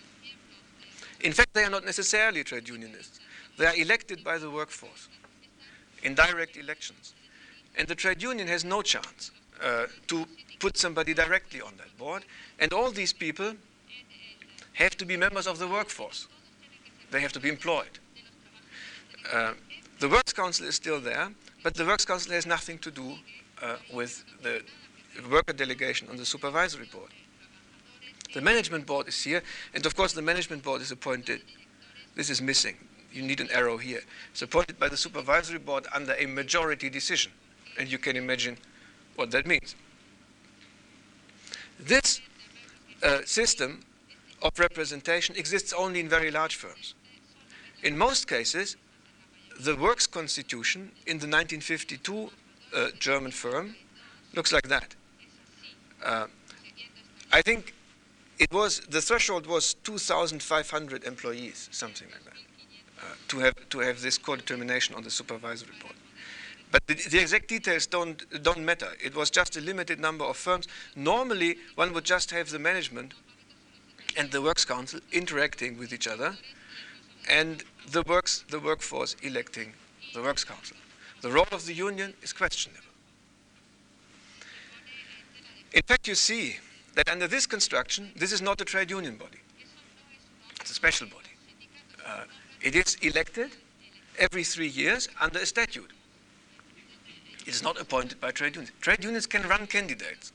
[1.21, 3.19] In fact, they are not necessarily trade unionists.
[3.57, 5.07] They are elected by the workforce
[6.07, 7.13] in direct elections.
[7.77, 10.25] And the trade union has no chance uh, to
[10.59, 12.23] put somebody directly on that board.
[12.59, 13.53] And all these people
[14.73, 16.27] have to be members of the workforce.
[17.11, 17.99] They have to be employed.
[19.31, 19.53] Uh,
[19.99, 21.31] the Works Council is still there,
[21.63, 23.15] but the Works Council has nothing to do
[23.61, 24.63] uh, with the
[25.29, 27.11] worker delegation on the supervisory board.
[28.33, 29.41] The management board is here,
[29.73, 31.41] and of course the management board is appointed.
[32.15, 32.77] This is missing.
[33.17, 34.01] You need an arrow here.
[34.33, 37.31] supported by the supervisory board under a majority decision,
[37.79, 38.57] and you can imagine
[39.15, 39.75] what that means.
[41.79, 42.21] This
[43.01, 43.81] uh, system
[44.43, 46.93] of representation exists only in very large firms.
[47.81, 48.77] In most cases,
[49.59, 52.29] the works constitution in the 1952
[52.75, 53.75] uh, German firm
[54.35, 54.95] looks like that.
[56.05, 56.27] Uh,
[57.33, 57.73] I think
[58.37, 62.36] it was the threshold was 2,500 employees, something like that,
[63.27, 65.95] to have to have this co-determination on the supervisory board.
[66.71, 68.89] But the, the, exact details don't don't matter.
[69.03, 70.67] It was just a limited number of firms.
[70.95, 73.13] Normally, one would just have the management
[74.17, 76.35] and the works council interacting with each other,
[77.29, 79.73] and the works the workforce electing
[80.13, 80.77] the works council.
[81.21, 82.83] The role of the union is questionable.
[85.73, 86.57] In fact, you see
[86.95, 89.39] that under this construction, this is not a trade union body.
[90.59, 91.29] It's a special body.
[92.05, 92.23] Uh,
[92.67, 93.51] it is elected
[94.19, 95.91] every three years under a statute.
[97.39, 98.75] It is not appointed by trade unions.
[98.81, 100.33] Trade unions can run candidates.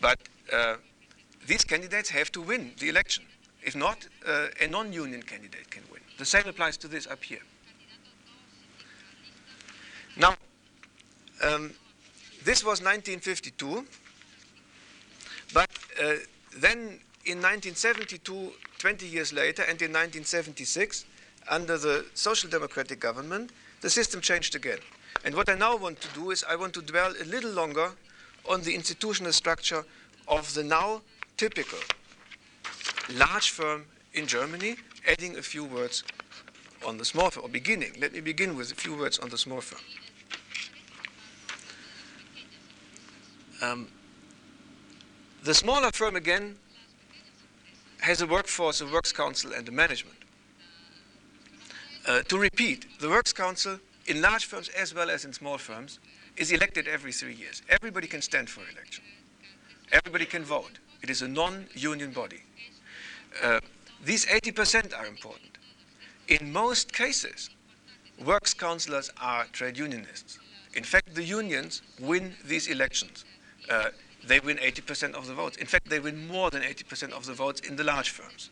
[0.00, 0.18] But
[0.50, 0.76] uh,
[1.46, 3.24] these candidates have to win the election.
[3.62, 6.00] If not, uh, a non-union candidate can win.
[6.16, 7.42] The same applies to this up here.
[10.16, 10.34] Now,
[11.42, 11.74] um,
[12.42, 13.84] this was 1952.
[15.52, 15.68] But
[16.02, 16.14] uh,
[16.56, 21.04] then in 1972, 20 years later, and in 1976,
[21.48, 23.50] under the social democratic government,
[23.82, 24.78] the system changed again.
[25.22, 27.92] And what I now want to do is I want to dwell a little longer
[28.48, 29.84] on the institutional structure
[30.26, 31.02] of the now
[31.36, 31.78] typical
[33.14, 36.02] large firm in Germany, adding a few words
[36.86, 37.92] on the small firm, or beginning.
[38.00, 39.80] Let me begin with a few words on the small firm.
[43.60, 43.88] Um,
[45.42, 46.56] The smaller firm, again,
[48.02, 50.16] has a workforce, a works council, and a management.
[52.06, 55.98] Uh, to repeat, the works council in large firms as well as in small firms
[56.36, 57.62] is elected every three years.
[57.68, 59.04] Everybody can stand for election.
[59.92, 60.78] Everybody can vote.
[61.02, 62.42] It is a non-union body.
[63.42, 63.60] Uh,
[64.04, 65.58] these 80% are important.
[66.28, 67.50] In most cases,
[68.24, 70.38] works councillors are trade unionists.
[70.74, 73.24] In fact, the unions win these elections.
[73.68, 73.90] Uh,
[74.26, 75.56] they win 80% of the votes.
[75.56, 78.50] In fact, they win more than 80% of the votes in the large firms.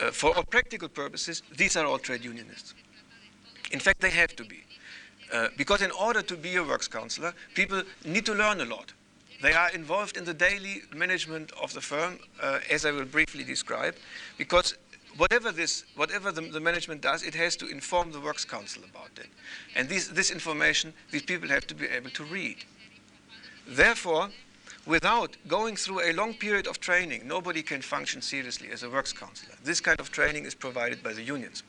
[0.00, 2.74] Uh, for all practical purposes, these are all trade unionists.
[3.70, 4.64] In fact, they have to be.
[5.32, 8.92] Uh, because in order to be a works councillor, people need to learn a lot.
[9.42, 13.44] They are involved in the daily management of the firm, uh, as I will briefly
[13.44, 13.94] describe,
[14.36, 14.74] because
[15.16, 19.10] whatever this, whatever the, the, management does, it has to inform the works council about
[19.16, 19.28] it.
[19.76, 22.64] And this information, these people have to be able to read.
[23.68, 24.30] Therefore,
[24.86, 29.12] without going through a long period of training, nobody can function seriously as a works
[29.12, 29.54] councillor.
[29.62, 31.62] This kind of training is provided by the unions.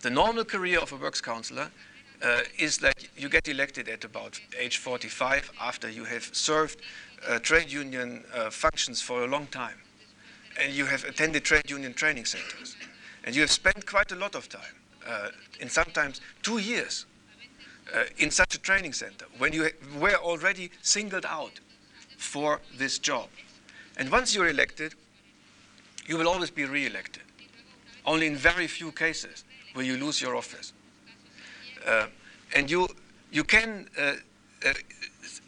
[0.00, 1.70] The normal career of a works councillor
[2.20, 6.80] uh, is that you get elected at about age 45 after you have served
[7.28, 9.78] uh, trade union uh, functions for a long time.
[10.60, 12.76] And you have attended trade union training centers.
[13.22, 14.74] And you have spent quite a lot of time,
[15.06, 15.28] uh,
[15.60, 17.06] in sometimes two years,
[17.94, 19.68] uh, in such a training center when you
[19.98, 21.60] were already singled out
[22.16, 23.28] for this job.
[23.96, 24.94] And once you're elected,
[26.06, 27.22] you will always be re-elected.
[28.04, 30.72] Only in very few cases will you lose your office.
[31.86, 32.06] Uh,
[32.54, 32.88] and you,
[33.30, 34.14] you can, uh,
[34.64, 34.72] uh,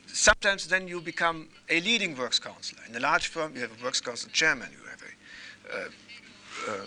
[0.07, 2.83] sometimes then you become a leading works councillor.
[2.89, 6.87] In a large firm, you have a works council chairman, you have a uh, uh,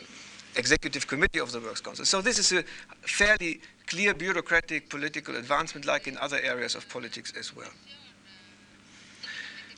[0.56, 2.06] executive committee of the works council.
[2.06, 2.64] So this is a
[3.02, 7.72] fairly clear bureaucratic political advancement like in other areas of politics as well.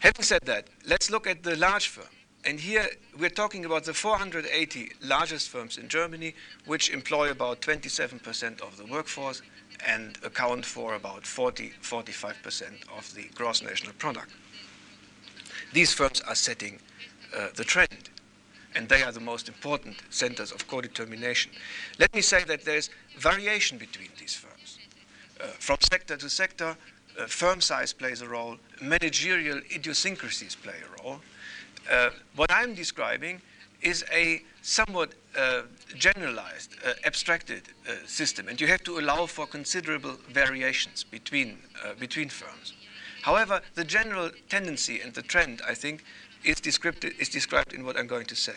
[0.01, 2.07] Having said that, let's look at the large firm.
[2.45, 2.87] And here
[3.19, 6.33] we're talking about the 480 largest firms in Germany,
[6.65, 9.41] which employ about 27% of the workforce
[9.85, 14.31] and account for about 40, 45% of the gross national product.
[15.73, 16.79] These firms are setting
[17.37, 18.09] uh, the trend
[18.75, 21.51] and they are the most important centers of co-determination.
[21.97, 24.79] Let me say that there's variation between these firms.
[25.41, 26.75] Uh, from sector to sector,
[27.19, 31.19] uh, firm size plays a role, managerial idiosyncrasies play a role.
[31.89, 33.41] Uh, what I'm describing
[33.81, 35.61] is a somewhat uh,
[35.95, 41.57] generalized, uh, abstracted uh, system, and you have to allow for considerable variations between,
[41.99, 42.73] between firms.
[43.21, 46.03] However, the general tendency and the trend, I think,
[46.43, 46.59] is,
[47.19, 48.55] is described in what I'm going to say.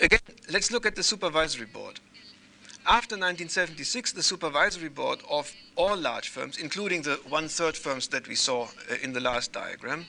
[0.00, 2.00] Again, let's look at the supervisory board.
[2.84, 8.34] After 1976, the supervisory board of all large firms, including the one-third firms that we
[8.34, 10.06] saw uh, in the last diagram,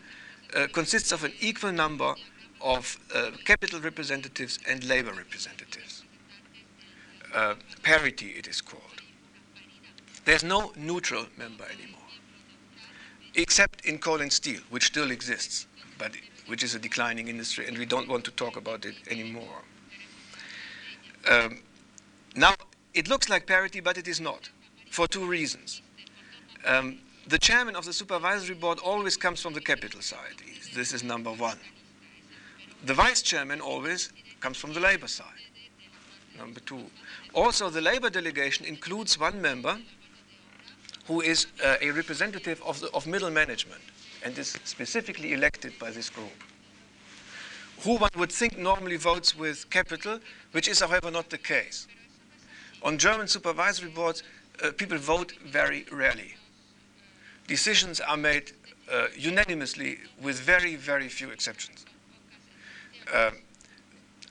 [0.56, 2.16] uh, consists of an equal number
[2.62, 6.04] of uh, capital representatives and labor representatives.
[7.34, 9.02] Uh, parity, it is called.
[10.26, 12.03] There's no neutral member anymore
[13.36, 15.68] except in coal and steel, which still exists,
[15.98, 16.12] but
[16.48, 19.64] which is a declining industry, and we don't want to talk about it anymore.
[21.30, 21.62] Um,
[22.36, 22.54] now,
[22.94, 24.50] it looks like parity, but it is not,
[24.92, 25.82] for two reasons.
[26.66, 30.36] Um, the chairman of the supervisory board always comes from the capital side.
[30.76, 31.58] This is number one.
[32.86, 35.28] The vice chairman always comes from the labor side.
[36.38, 36.84] Number two.
[37.34, 39.78] Also, the labor delegation includes one member
[41.08, 43.82] who is uh, a representative of, the, of middle management
[44.24, 46.44] and is specifically elected by this group.
[47.84, 50.20] Who one would think normally votes with capital,
[50.54, 51.88] which is, however, not the case.
[52.82, 54.24] On German supervisory boards,
[54.64, 56.36] uh, people vote very rarely.
[57.48, 58.54] Decisions are made
[58.92, 61.86] uh, unanimously with very, very few exceptions.
[63.14, 63.34] Um,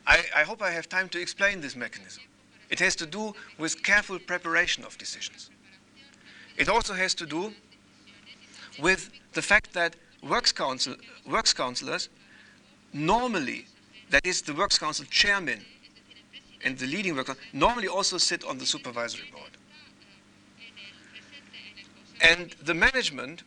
[0.07, 2.23] I, I hope I have time to explain this mechanism.
[2.71, 5.51] It has to do with careful preparation of decisions.
[6.57, 7.53] It also has to do
[8.81, 10.95] with the fact that works, council,
[11.27, 12.09] works councillors
[12.93, 13.67] normally,
[14.11, 15.61] that is the works council chairman
[16.65, 19.51] and the leading worker, normally also sit on the supervisory board.
[22.21, 23.43] And the management,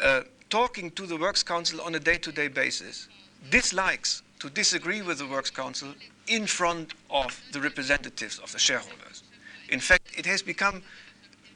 [0.00, 3.08] uh, talking to the works council on a day-to-day basis,
[3.50, 5.94] dislikes to disagree with the works council
[6.28, 9.24] in front of the representatives of the shareholders.
[9.68, 10.82] In fact, it has become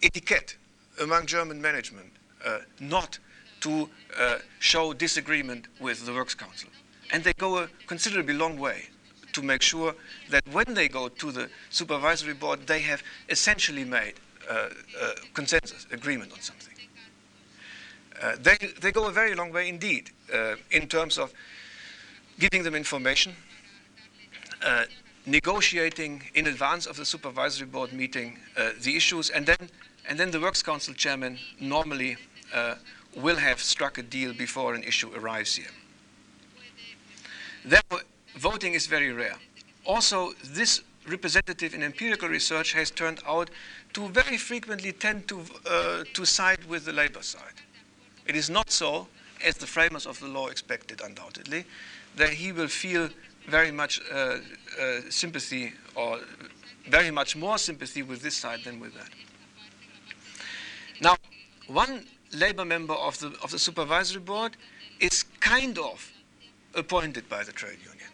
[0.04, 0.56] etiquette
[1.00, 2.12] among German management
[2.44, 3.18] uh, not
[3.60, 3.88] to
[4.18, 6.68] uh, show disagreement with the Works Council.
[7.10, 8.88] And they go a considerably long way
[9.32, 9.94] to make sure
[10.30, 14.14] that when they go to the supervisory board, they have essentially made
[14.50, 14.68] uh,
[15.00, 16.74] uh consensus, agreement on something.
[18.22, 21.32] Uh, they, they go a very long way indeed uh, in terms of
[22.38, 23.34] giving them information,
[25.26, 28.38] negotiating in advance of the supervisory board meeting
[28.82, 29.70] the issues, and then,
[30.08, 32.16] and then the Works Council chairman normally
[32.54, 32.74] uh,
[33.16, 35.70] will have struck a deal before an issue arrives here.
[37.64, 38.00] Therefore,
[38.36, 39.36] voting is very rare.
[39.84, 43.50] Also, this representative in empirical research has turned out
[43.92, 47.62] to very frequently tend to, uh, to side with the labor side.
[48.26, 49.08] It is not so,
[49.44, 51.64] as the framers of the law expected, undoubtedly,
[52.16, 53.10] that he will feel
[53.48, 54.38] very much uh,
[54.80, 56.20] uh, sympathy or
[56.88, 59.10] very much more sympathy with this side than with that.
[61.04, 61.18] Now,
[61.66, 64.56] one labor member of the, of the supervisory board
[65.00, 66.10] is kind of
[66.74, 68.08] appointed by the trade union.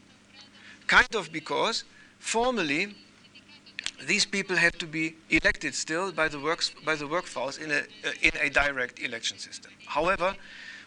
[0.88, 1.84] Kind of because
[2.18, 2.96] formally
[4.06, 7.80] these people have to be elected still by the works by the workforce in a
[7.80, 9.70] uh, in a direct election system.
[9.86, 10.34] However,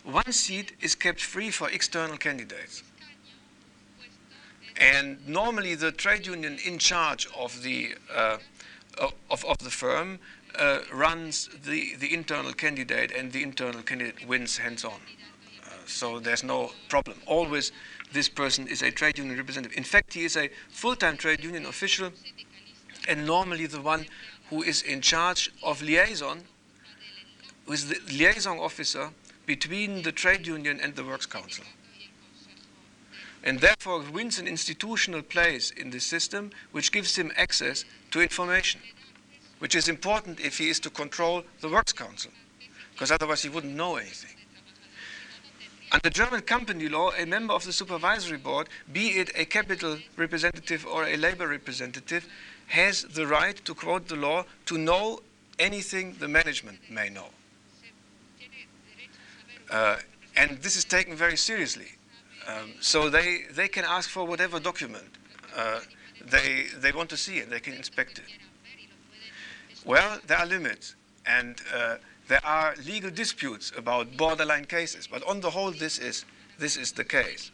[0.04, 2.84] one seat is kept free for external candidates.
[4.76, 8.38] And normally the trade union in charge of the uh,
[9.30, 10.20] of, of the firm
[10.58, 14.99] uh, runs the, the internal candidate and the internal candidate wins hands on.
[15.64, 17.18] Uh, so there's no problem.
[17.26, 17.72] Always
[18.12, 19.78] this person is a trade union representative.
[19.78, 22.12] In fact, he is a full time trade union official
[23.08, 24.06] and normally the one
[24.49, 26.43] who is in charge of liaison,
[27.68, 29.10] is the liaison officer
[29.45, 31.66] between the trade union and the works council.
[33.43, 38.80] And therefore wins an institutional place in the system which gives him access to information
[39.64, 42.32] which is important if he is to control the Works Council,
[42.91, 44.36] because otherwise he wouldn't know anything.
[45.89, 50.86] Under German company law, a member of the supervisory board, be it a capital representative
[50.86, 52.28] or a labor representative,
[52.68, 55.22] has the right, to quote the law, to know
[55.57, 57.30] anything the management may know.
[59.72, 59.95] Uh,
[60.36, 61.93] and this is taken very seriously.
[62.49, 65.07] Um, so they, they can ask for whatever document
[65.55, 65.80] uh,
[66.22, 68.26] they, they want to see and they can inspect it.
[69.86, 71.98] Well, there are limits, and uh,
[72.30, 76.24] there are legal disputes about borderline cases, but on the whole, this is,
[76.58, 77.52] this is the case.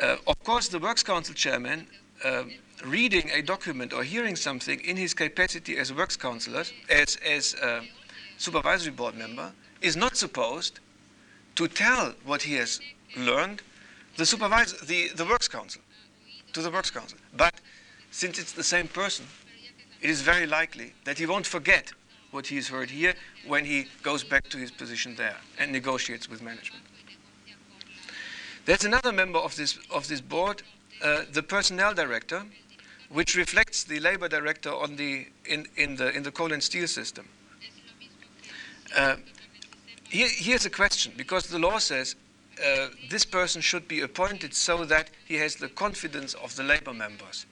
[0.00, 1.86] Uh, of course, the Works Council chairman,
[2.24, 2.44] uh,
[2.86, 7.82] reading a document or hearing something in his capacity as Works Councillor, as, as a
[8.38, 9.52] supervisory board member,
[9.82, 10.80] is not supposed
[11.56, 12.80] to tell what he has
[13.14, 13.60] learned
[14.16, 15.82] the supervisor, the, the Works Council,
[16.54, 17.18] to the Works Council.
[17.36, 17.54] But
[18.10, 19.26] since it's the same person,
[20.00, 21.92] it is very likely that he won't forget
[22.30, 23.14] what he's heard here
[23.46, 26.84] when he goes back to his position there and negotiates with management.
[28.64, 30.62] There's another member of this, of this board,
[31.02, 32.44] uh, the personnel director,
[33.10, 36.86] which reflects the labor director on the, in, in, the, in the coal and steel
[36.86, 37.28] system.
[38.96, 39.16] Uh,
[40.04, 42.14] here, here's a question, because the law says
[42.64, 46.92] uh, this person should be appointed so that he has the confidence of the labor
[46.92, 47.46] members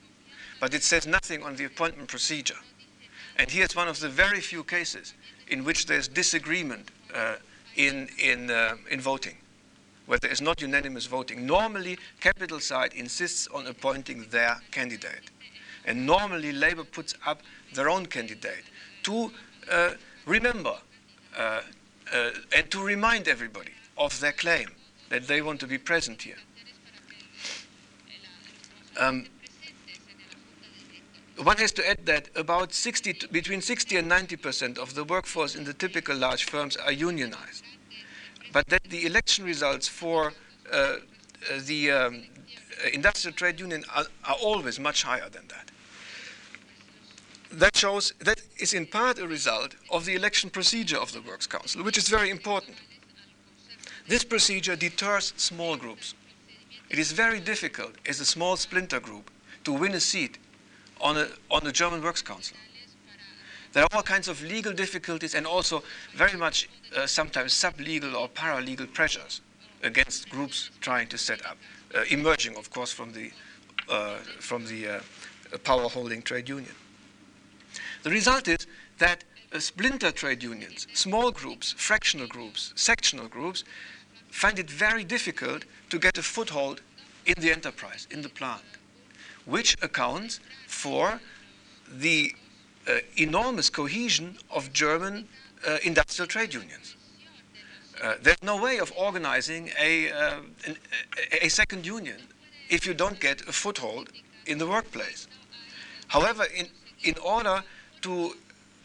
[0.60, 2.58] but it says nothing on the appointment procedure.
[3.36, 5.14] And here's one of the very few cases
[5.48, 7.36] in which there's disagreement uh,
[7.76, 9.36] in, in, uh, in voting,
[10.06, 11.46] where there is not unanimous voting.
[11.46, 15.30] Normally, capital side insists on appointing their candidate.
[15.84, 17.42] And normally, Labour puts up
[17.74, 18.64] their own candidate
[19.04, 19.30] to
[19.70, 19.90] uh,
[20.26, 20.74] remember
[21.36, 21.60] uh,
[22.12, 24.68] uh, and to remind everybody of their claim
[25.08, 26.36] that they want to be present here.
[28.98, 29.26] Um,
[31.42, 35.54] one has to add that about 60 between 60 and 90 percent of the workforce
[35.54, 37.64] in the typical large firms are unionized,
[38.52, 40.32] but that the election results for
[40.72, 40.96] uh
[41.66, 42.24] the um,
[42.92, 45.70] industrial trade union are, are, always much higher than that.
[47.50, 51.46] That shows that is in part a result of the election procedure of the Works
[51.46, 52.76] Council, which is very important.
[54.06, 56.14] This procedure deters small groups.
[56.90, 59.30] It is very difficult as a small splinter group
[59.64, 60.38] to win a seat
[61.00, 62.56] on, a, on the German Works Council.
[63.72, 65.82] There are all kinds of legal difficulties and also
[66.14, 69.40] very much uh, sometimes sub-legal or paralegal pressures
[69.82, 71.58] against groups trying to set up,
[71.94, 73.30] uh, emerging, of course, from the,
[73.88, 75.00] uh, from the uh,
[75.64, 76.74] power-holding trade union.
[78.02, 78.66] The result is
[78.98, 83.64] that uh, splinter trade unions, small groups, fractional groups, sectional groups,
[84.30, 86.80] find it very difficult to get a foothold
[87.26, 88.77] in the enterprise, in the plant
[89.48, 91.20] which accounts for
[91.90, 92.32] the
[92.86, 95.26] uh, enormous cohesion of German
[95.66, 96.96] uh, industrial trade unions.
[98.02, 100.76] Uh, there's no way of organizing a, uh, an,
[101.42, 102.20] a second union
[102.68, 104.10] if you don't get a foothold
[104.46, 105.26] in the workplace.
[106.08, 106.68] However, in,
[107.02, 107.64] in order
[108.02, 108.34] to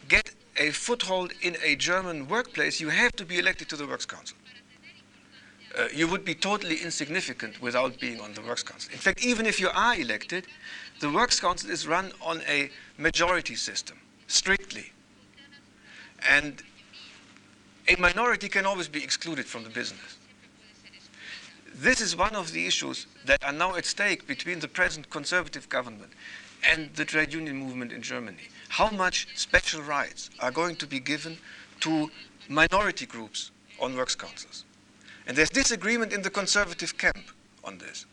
[0.08, 4.06] get a foothold in a German workplace, you have to be elected to the Works
[4.06, 4.36] Council.
[5.76, 8.92] Uh, you would be totally insignificant without being on the Works Council.
[8.92, 10.46] In fact, even if you are elected,
[11.00, 13.98] the Works Council is run on a majority system,
[14.28, 14.92] strictly.
[16.28, 16.62] And
[17.88, 20.16] a minority can always be excluded from the business.
[21.74, 25.68] This is one of the issues that are now at stake between the present conservative
[25.68, 26.12] government
[26.62, 28.48] and the trade union movement in Germany.
[28.68, 31.36] How much special rights are going to be given
[31.80, 32.10] to
[32.48, 33.50] minority groups
[33.80, 34.64] on works councils?
[35.26, 37.30] And there's disagreement in the conservative camp
[37.62, 38.06] on this.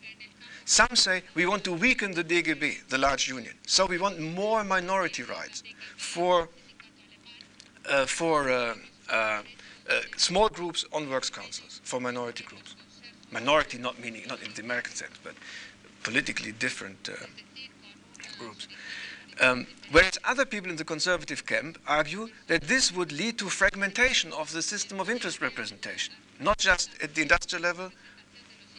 [0.65, 4.63] Some say we want to weaken the DGB, the large union, so we want more
[4.63, 5.63] minority rights
[5.97, 6.47] for,
[7.89, 8.75] uh, for uh,
[9.09, 9.41] uh, uh
[10.15, 12.75] small groups on works councils, for minority groups.
[13.31, 15.33] Minority not meaning, not in the American sense, but
[16.03, 17.25] politically different uh,
[18.37, 18.67] groups.
[19.39, 24.31] Um, whereas other people in the conservative camp argue that this would lead to fragmentation
[24.33, 27.91] of the system of interest representation, not just at the industrial level,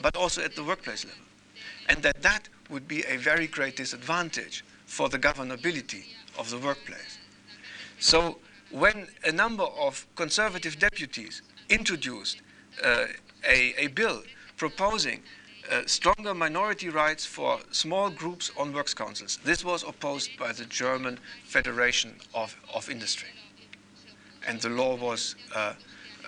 [0.00, 1.20] but also at the workplace level.
[1.88, 6.04] And that that would be a very great disadvantage for the governability
[6.38, 7.18] of the workplace.
[7.98, 8.38] So
[8.70, 12.40] when a number of conservative deputies introduced
[12.84, 13.06] uh,
[13.48, 14.22] a, a bill
[14.56, 15.22] proposing
[15.70, 19.38] uh, stronger minority rights for small groups on works councils.
[19.44, 23.28] This was opposed by the German Federation of, of Industry.
[24.46, 25.74] And the law was uh,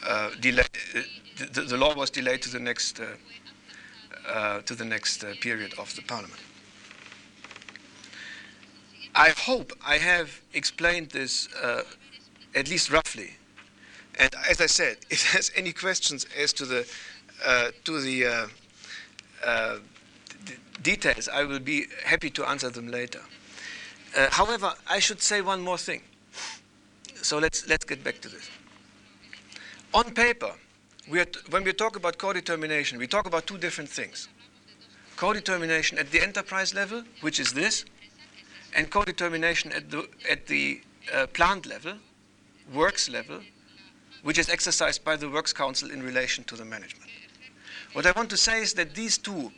[0.07, 0.68] uh, delayed.
[1.41, 3.07] Uh, the, the, law was delayed to the next uh,
[4.28, 6.41] uh, to the next period of the parliament.
[9.14, 11.49] I hope I have explained this
[12.55, 13.35] at least roughly.
[14.18, 16.87] And as I said, if there's any questions as to the
[17.85, 18.49] to the
[19.45, 19.78] uh,
[20.82, 23.20] details, I will be happy to answer them later.
[24.16, 26.03] Uh, however, I should say one more thing.
[27.22, 28.51] So let's, let's get back to this.
[29.93, 30.53] On paper,
[31.11, 34.29] we when we talk about co-determination, we talk about two different things.
[35.17, 37.85] Co-determination at the enterprise level, which is this,
[38.75, 40.81] and co-determination at the, at the
[41.13, 41.95] uh, plant level,
[42.73, 43.41] works level,
[44.23, 47.11] which is exercised by the Works Council in relation to the management.
[47.93, 49.53] What I want to say is that these two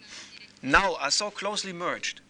[0.63, 2.21] now are so closely merged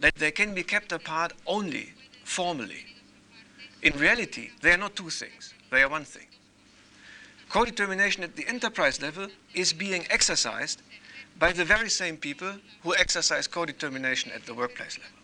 [0.00, 1.92] that they can be kept apart only
[2.24, 2.84] formally.
[3.82, 6.26] In reality, they are not two things, they are one thing.
[7.50, 10.82] Co determination at the enterprise level is being exercised
[11.38, 15.18] by the very same people who exercise co determination at the workplace level.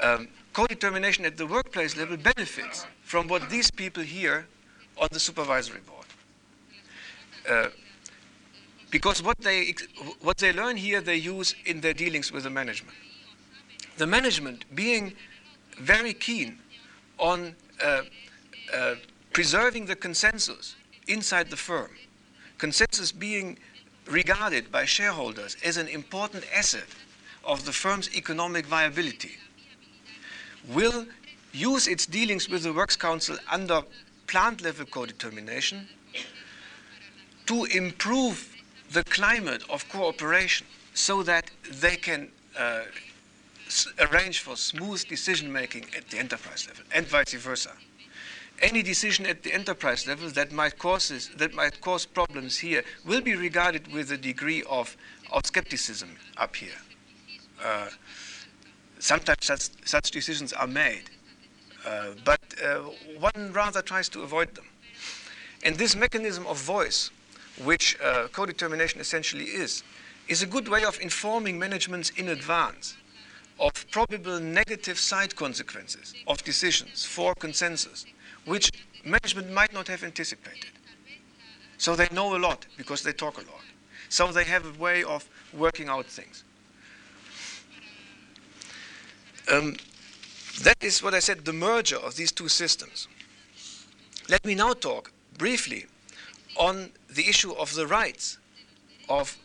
[0.00, 4.46] Um, co determination at the workplace level benefits from what these people hear
[4.96, 6.06] on the supervisory board.
[7.48, 7.68] Uh,
[8.90, 9.74] because what they,
[10.22, 12.96] what they learn here, they use in their dealings with the management.
[13.98, 15.14] The management being
[15.78, 16.60] very keen
[17.18, 18.02] on uh,
[18.72, 18.94] uh,
[19.32, 20.76] preserving the consensus
[21.08, 21.90] inside the firm,
[22.58, 23.58] consensus being
[24.06, 26.86] regarded by shareholders as an important asset
[27.44, 29.36] of the firm's economic viability,
[30.68, 31.06] will
[31.52, 33.82] use its dealings with the Works Council under
[34.26, 35.88] plant level co determination
[37.46, 38.54] to improve
[38.90, 41.50] the climate of cooperation so that
[41.80, 42.28] they can
[42.58, 42.82] uh,
[43.98, 47.72] arrange for smooth decision making at the enterprise level and vice versa.
[48.62, 53.20] Any decision at the enterprise level that might, causes, that might cause problems here will
[53.20, 54.96] be regarded with a degree of,
[55.32, 56.80] of skepticism up here.
[57.62, 57.88] Uh,
[58.98, 61.10] sometimes such, such decisions are made,
[61.86, 62.78] uh, but uh,
[63.18, 64.66] one rather tries to avoid them.
[65.64, 67.10] And this mechanism of voice
[67.62, 69.82] which uh, co-determination essentially is,
[70.28, 72.96] is a good way of informing managements in advance
[73.60, 78.04] of probable negative side consequences of decisions for consensus,
[78.44, 78.70] which
[79.04, 80.70] management might not have anticipated.
[81.78, 83.60] So they know a lot because they talk a lot.
[84.08, 86.44] So they have a way of working out things.
[89.52, 89.76] Um,
[90.62, 93.08] that is what I said, the merger of these two systems.
[94.28, 95.86] Let me now talk briefly
[96.56, 98.38] on the issue of the rights
[99.08, 99.36] of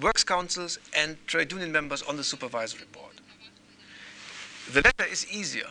[0.00, 3.14] works councils and trade union members on the supervisory board.
[4.72, 5.68] The latter is easier.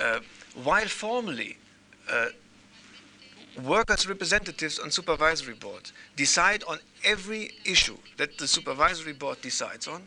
[0.00, 0.20] Uh,
[0.62, 1.58] while formally
[2.10, 2.26] uh,
[3.62, 10.02] workers' representatives on supervisory boards decide on every issue that the supervisory board decides on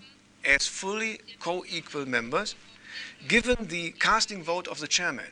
[0.46, 2.56] as fully co-equal members,
[3.28, 5.32] given the casting vote of the chairman.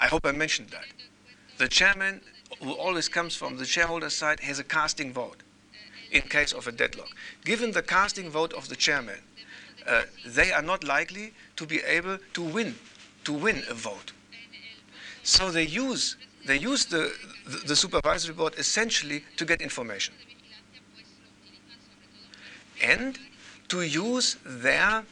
[0.00, 0.86] I hope I mentioned that.
[1.58, 2.20] The chairman
[2.62, 5.42] who always comes from the shareholder side, has a casting vote
[6.10, 7.08] in case of a deadlock.
[7.44, 9.18] Given the casting vote of the chairman,
[9.86, 12.74] uh, they are not likely to be able to win,
[13.24, 14.12] to win a vote.
[15.26, 16.16] So they use,
[16.46, 17.12] they use the,
[17.48, 20.14] the, the supervisory board essentially to get information
[22.80, 23.18] and
[23.66, 25.02] to use their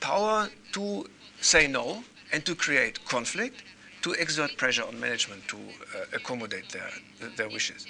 [0.00, 1.06] power to
[1.40, 2.02] say no
[2.32, 3.62] and to create conflict,
[4.02, 6.90] to exert pressure on management to uh, accommodate their,
[7.36, 7.86] their wishes.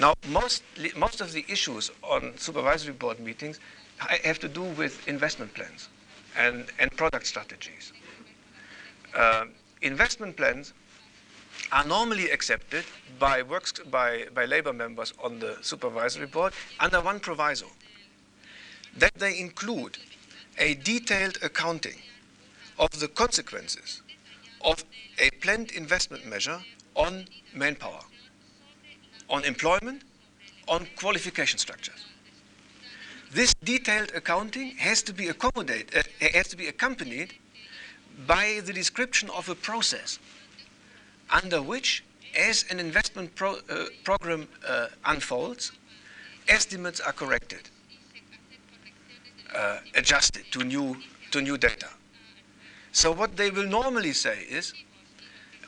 [0.00, 0.64] Now, most,
[0.96, 3.60] most of the issues on supervisory board meetings
[4.24, 5.88] have to do with investment plans
[6.36, 7.92] and, and product strategies.
[9.14, 9.44] Uh,
[9.80, 10.72] investment plans
[11.72, 12.84] are normally accepted
[13.18, 17.66] by, works, by, by labor members on the supervisory board under one proviso
[18.96, 19.98] that they include
[20.58, 21.98] a detailed accounting
[22.78, 24.02] of the consequences
[24.62, 24.84] of
[25.18, 26.60] a planned investment measure
[26.94, 28.00] on manpower,
[29.28, 30.02] on employment,
[30.66, 32.06] on qualification structures.
[33.30, 37.34] This detailed accounting has to be accommodated, uh, has to be accompanied
[38.26, 40.18] by the description of a process
[41.30, 42.04] under which,
[42.36, 45.72] as an investment pro, uh, program uh, unfolds,
[46.48, 47.70] estimates are corrected,
[49.54, 50.96] uh, adjusted to new,
[51.30, 51.88] to new data.
[52.92, 54.74] So what they will normally say is,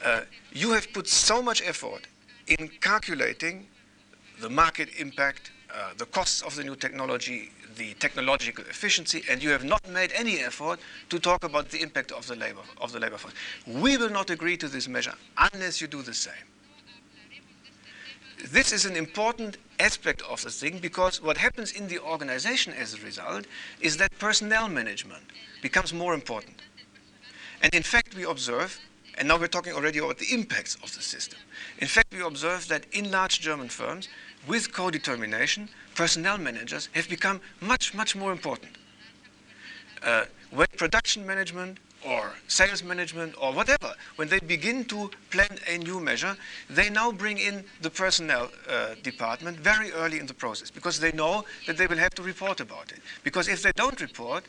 [0.04, 2.06] uh, you have put so much effort
[2.46, 3.68] in calculating
[4.40, 7.50] the market impact, uh, the costs of the new technology,
[7.80, 10.78] the technological efficiency, and you have not made any effort
[11.08, 13.32] to talk about the impact of the labor of the labor force.
[13.66, 16.46] We will not agree to this measure unless you do the same.
[18.52, 22.92] This is an important aspect of the thing because what happens in the organization as
[22.92, 23.46] a result
[23.80, 25.24] is that personnel management
[25.62, 26.56] becomes more important.
[27.62, 28.78] And in fact, we observe,
[29.16, 31.38] and now we're talking already about the impacts of the system.
[31.78, 34.08] In fact, we observe that in large German firms,
[34.50, 38.72] with co-determination, personnel managers have become much, much more important.
[40.02, 45.78] Uh, when production management or sales management or whatever, when they begin to plan a
[45.78, 46.36] new measure,
[46.68, 51.12] they now bring in the personnel uh, department very early in the process because they
[51.12, 53.00] know that they will have to report about it.
[53.22, 54.44] Because if they don't report,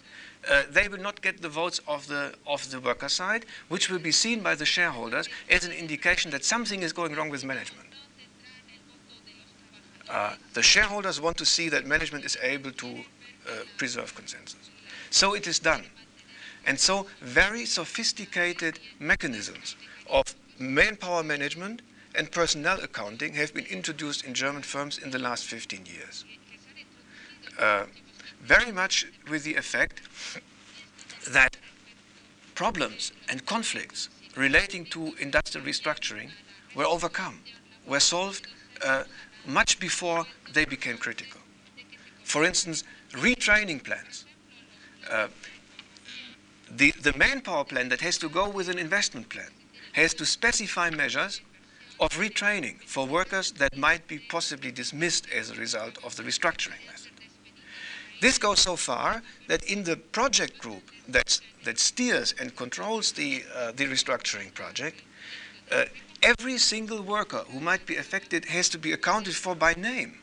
[0.50, 4.00] uh, they will not get the votes of the, of the worker side, which will
[4.00, 7.91] be seen by the shareholders as an indication that something is going wrong with management.
[10.12, 14.70] Uh, the shareholders want to see that management is able to uh, preserve consensus.
[15.10, 15.86] So it is done.
[16.66, 19.78] And so very sophisticated mechanisms
[20.10, 21.82] of manpower management
[22.14, 26.26] and personnel accounting have been introduced in German firms in the last 15 years.
[27.58, 27.86] Uh,
[28.42, 30.02] very much with the effect
[31.30, 31.56] that
[32.54, 36.32] problems and conflicts relating to industrial restructuring
[36.76, 37.40] were overcome,
[37.88, 38.48] were solved
[38.84, 39.04] uh,
[39.46, 41.40] much before they became critical.
[42.24, 44.26] For instance, retraining plans.
[45.10, 45.28] Uh,
[46.70, 49.50] the, the manpower plan that has to go with an investment plan
[49.94, 51.42] has to specify measures
[52.00, 56.86] of retraining for workers that might be possibly dismissed as a result of the restructuring
[56.88, 57.12] method.
[58.22, 63.44] This goes so far that in the project group that, that steers and controls the,
[63.56, 65.02] uh, the restructuring project,
[65.72, 65.86] uh,
[66.24, 70.20] every single worker who might be affected has to be accounted for by name.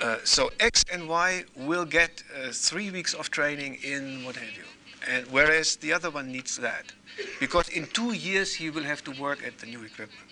[0.00, 4.56] Uh, so X and Y will get uh, three weeks of training in what have
[4.56, 4.64] you.
[5.08, 6.92] And whereas the other one needs that.
[7.40, 10.30] Because in two years he will have to work at the new equipment.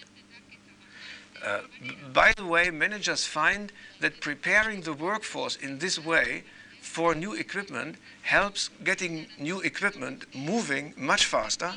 [1.45, 1.61] Uh,
[2.13, 6.45] by the way, managers find that preparing the workforce in this way
[6.81, 11.75] for new equipment helps getting new equipment moving much faster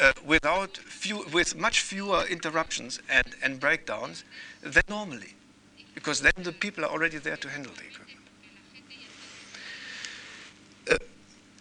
[0.00, 4.24] uh, without few, with much fewer interruptions and, and breakdowns
[4.62, 5.34] than normally,
[5.94, 8.20] because then the people are already there to handle the equipment.
[10.90, 10.96] Uh,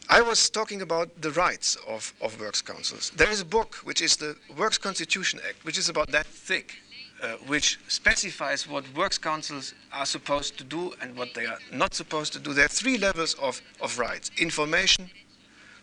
[0.09, 3.11] I was talking about the rights of, of works councils.
[3.15, 6.77] There is a book, which is the Works Constitution Act, which is about that thick,
[7.21, 11.93] uh, which specifies what works councils are supposed to do and what they are not
[11.93, 12.53] supposed to do.
[12.53, 15.09] There are three levels of, of rights information,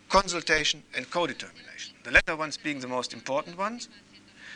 [0.09, 1.96] consultation, and co determination.
[2.07, 3.89] The latter ones being the most important ones.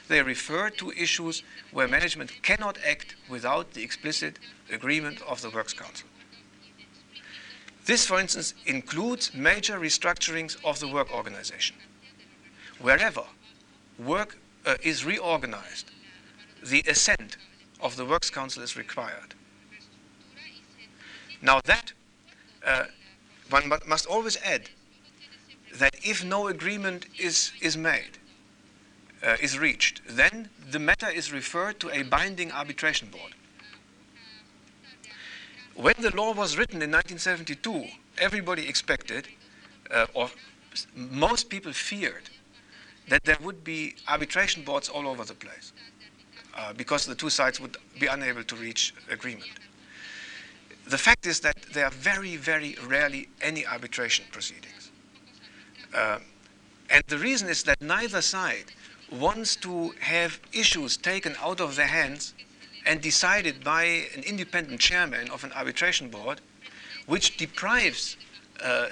[0.06, 1.42] They refer to issues
[1.72, 4.38] where management cannot act without the explicit
[4.70, 6.06] agreement of the Works Council.
[7.86, 11.74] This, for instance, includes major restructurings of the work organization.
[12.78, 13.24] Wherever
[13.98, 15.90] work uh, is reorganized,
[16.64, 17.36] the assent
[17.80, 19.34] of the Works Council is required.
[21.42, 21.94] Now, that
[22.64, 22.84] uh,
[23.48, 24.70] one must always add
[25.74, 28.18] that if no agreement is, is made,
[29.22, 33.34] uh, is reached, then the matter is referred to a binding arbitration board.
[35.74, 37.86] When the law was written in 1972,
[38.18, 39.28] everybody expected,
[39.90, 40.30] uh, or
[40.94, 42.28] most people feared,
[43.08, 45.72] that there would be arbitration boards all over the place
[46.56, 49.50] uh, because the two sides would be unable to reach agreement.
[50.86, 54.79] The fact is that there are very, very rarely any arbitration proceedings.
[55.94, 56.18] Uh,
[56.88, 58.72] and the reason is that neither side
[59.10, 62.34] wants to have issues taken out of their hands
[62.86, 63.84] and decided by
[64.14, 66.40] an independent chairman of an arbitration board,
[67.06, 68.16] which deprives
[68.62, 68.88] uh,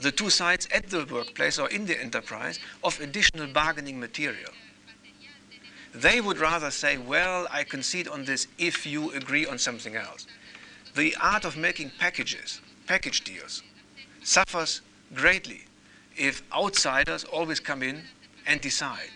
[0.00, 4.50] the two sides at the workplace or in the enterprise of additional bargaining material.
[5.94, 10.26] They would rather say, well, I concede on this if you agree on something else.
[10.94, 13.62] The art of making packages, package deals,
[14.22, 14.82] suffers
[15.14, 15.64] greatly
[16.16, 18.02] if outsiders always come in
[18.46, 19.10] and decide.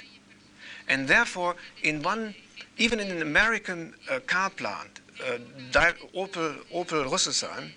[0.88, 2.34] And therefore, in one,
[2.78, 5.38] even in an American uh, car plant, uh,
[6.14, 7.72] Opel, Opel Rüsselsheim,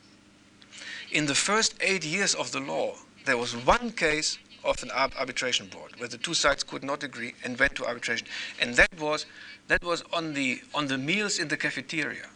[1.12, 2.96] in the first eight years of the law,
[3.26, 7.34] there was one case of an arbitration board where the two sides could not agree
[7.44, 8.28] and went to arbitration.
[8.60, 9.26] And that was,
[9.68, 12.28] that was on, the, on the meals in the cafeteria.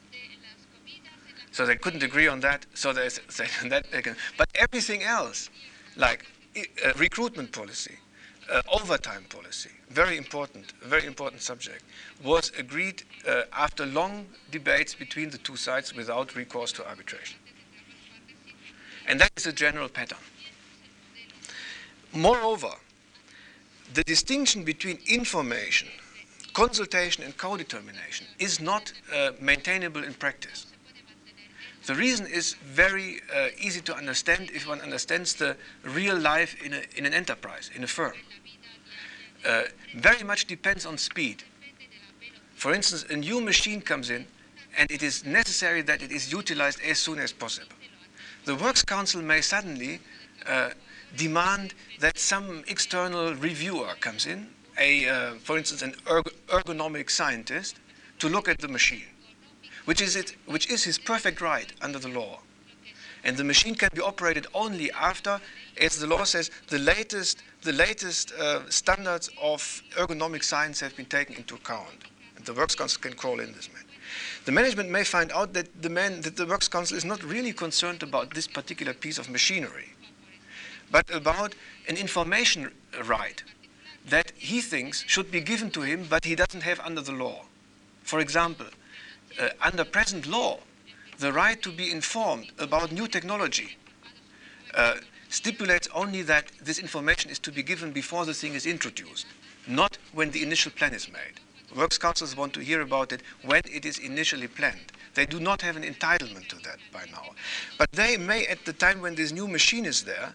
[1.51, 2.65] So they couldn't agree on that.
[2.73, 3.85] So they said that.
[4.37, 5.49] But everything else,
[5.95, 6.25] like
[6.85, 7.95] uh, recruitment policy,
[8.51, 11.83] uh, overtime policy, very important, very important subject,
[12.23, 17.37] was agreed uh, after long debates between the two sides without recourse to arbitration.
[19.07, 20.17] And that is a general pattern.
[22.13, 22.71] Moreover,
[23.93, 25.87] the distinction between information,
[26.53, 30.65] consultation, and co-determination is not uh, maintainable in practice.
[31.87, 36.73] The reason is very uh, easy to understand if one understands the real life in,
[36.73, 38.13] a, in an enterprise, in a firm.
[39.45, 39.63] Uh,
[39.95, 41.43] very much depends on speed.
[42.55, 44.27] For instance, a new machine comes in
[44.77, 47.77] and it is necessary that it is utilized as soon as possible
[48.47, 49.99] the Works Council may suddenly
[50.47, 50.69] uh,
[51.17, 54.47] demand that some external reviewer comes in,
[54.79, 57.75] a, uh, for instance, an erg ergonomic scientist,
[58.19, 59.09] to look at the machine,
[59.87, 62.39] which is, it, which is his perfect right under the law.
[63.23, 65.39] And the machine can be operated only after,
[65.79, 71.05] as the law says, the latest, the latest uh, standards of ergonomic science have been
[71.05, 72.03] taken into account.
[72.35, 73.83] And the Works Council can call in this man.
[74.43, 77.53] The management may find out that the man, that the Works Council is not really
[77.53, 79.93] concerned about this particular piece of machinery,
[80.91, 81.55] but about
[81.87, 82.71] an information
[83.05, 83.41] right
[84.09, 87.45] that he thinks should be given to him, but he doesn't have under the law.
[88.03, 88.67] For example,
[89.39, 90.59] uh, under present law,
[91.19, 93.77] the right to be informed about new technology
[94.73, 94.95] uh,
[95.29, 99.25] stipulates only that this information is to be given before the thing is introduced,
[99.67, 101.39] not when the initial plan is made.
[101.75, 104.91] Works councils want to hear about it when it is initially planned.
[105.15, 107.31] They do not have an entitlement to that by now.
[107.77, 110.33] But they may, at the time when this new machine is there,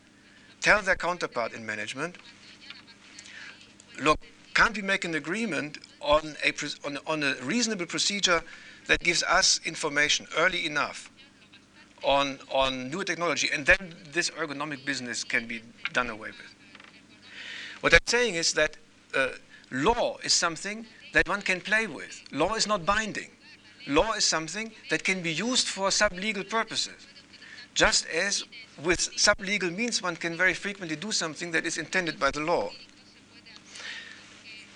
[0.60, 2.16] tell their counterpart in management,
[4.00, 4.20] look,
[4.54, 6.52] can't we make an agreement on a,
[6.84, 8.42] on, on a reasonable procedure
[8.86, 11.10] that gives us information early enough
[12.02, 15.62] on, on new technology, and then this ergonomic business can be
[15.92, 16.54] done away with.
[17.80, 18.76] What I'm saying is that
[19.14, 19.28] uh,
[19.70, 22.22] law is something that one can play with.
[22.32, 23.30] Law is not binding.
[23.86, 27.06] Law is something that can be used for sub-legal purposes.
[27.74, 28.44] Just as
[28.84, 32.70] with sub-legal means one can very frequently do something that is intended by the law.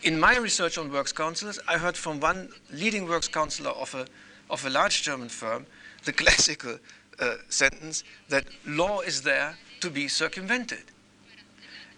[0.06, 4.06] In my research on works councils, I heard from one leading works councillor of a,
[4.48, 5.66] of a large German firm
[6.04, 6.78] the classical
[7.18, 10.84] uh, sentence that law is there to be circumvented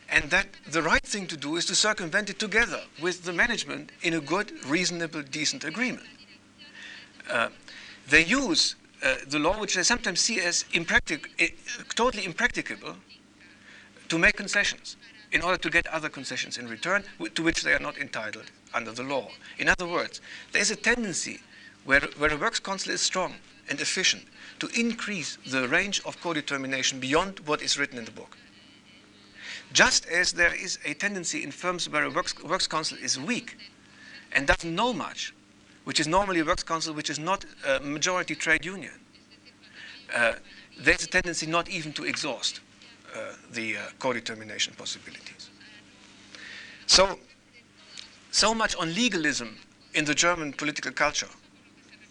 [0.09, 3.92] and that the right thing to do is to circumvent it together with the management
[4.00, 6.09] in a good, reasonable, decent agreement.
[7.30, 7.50] Uh,
[8.09, 11.28] they use uh, the law, which they sometimes see as impractic-
[11.94, 12.96] totally impracticable,
[14.09, 14.96] to make concessions
[15.33, 17.05] in order to get other concessions in return
[17.35, 19.29] to which they are not entitled under the law.
[19.59, 20.20] In other words,
[20.53, 21.41] there's a tendency
[21.85, 23.35] where, where a works council is strong
[23.68, 24.24] and efficient
[24.59, 28.37] to increase the range of co-determination beyond what is written in the book.
[29.72, 33.59] Just as there is a tendency in firms where a works, works council is weak
[34.33, 35.35] and doesn't know much,
[35.85, 38.93] which is normally a works council which is not a majority trade union,
[40.14, 40.35] uh,
[40.81, 42.61] there's a tendency not even to exhaust
[43.52, 45.50] the uh, co-determination possibilities.
[46.86, 47.18] So,
[48.30, 49.56] so much on legalism
[49.94, 51.28] in the German political culture.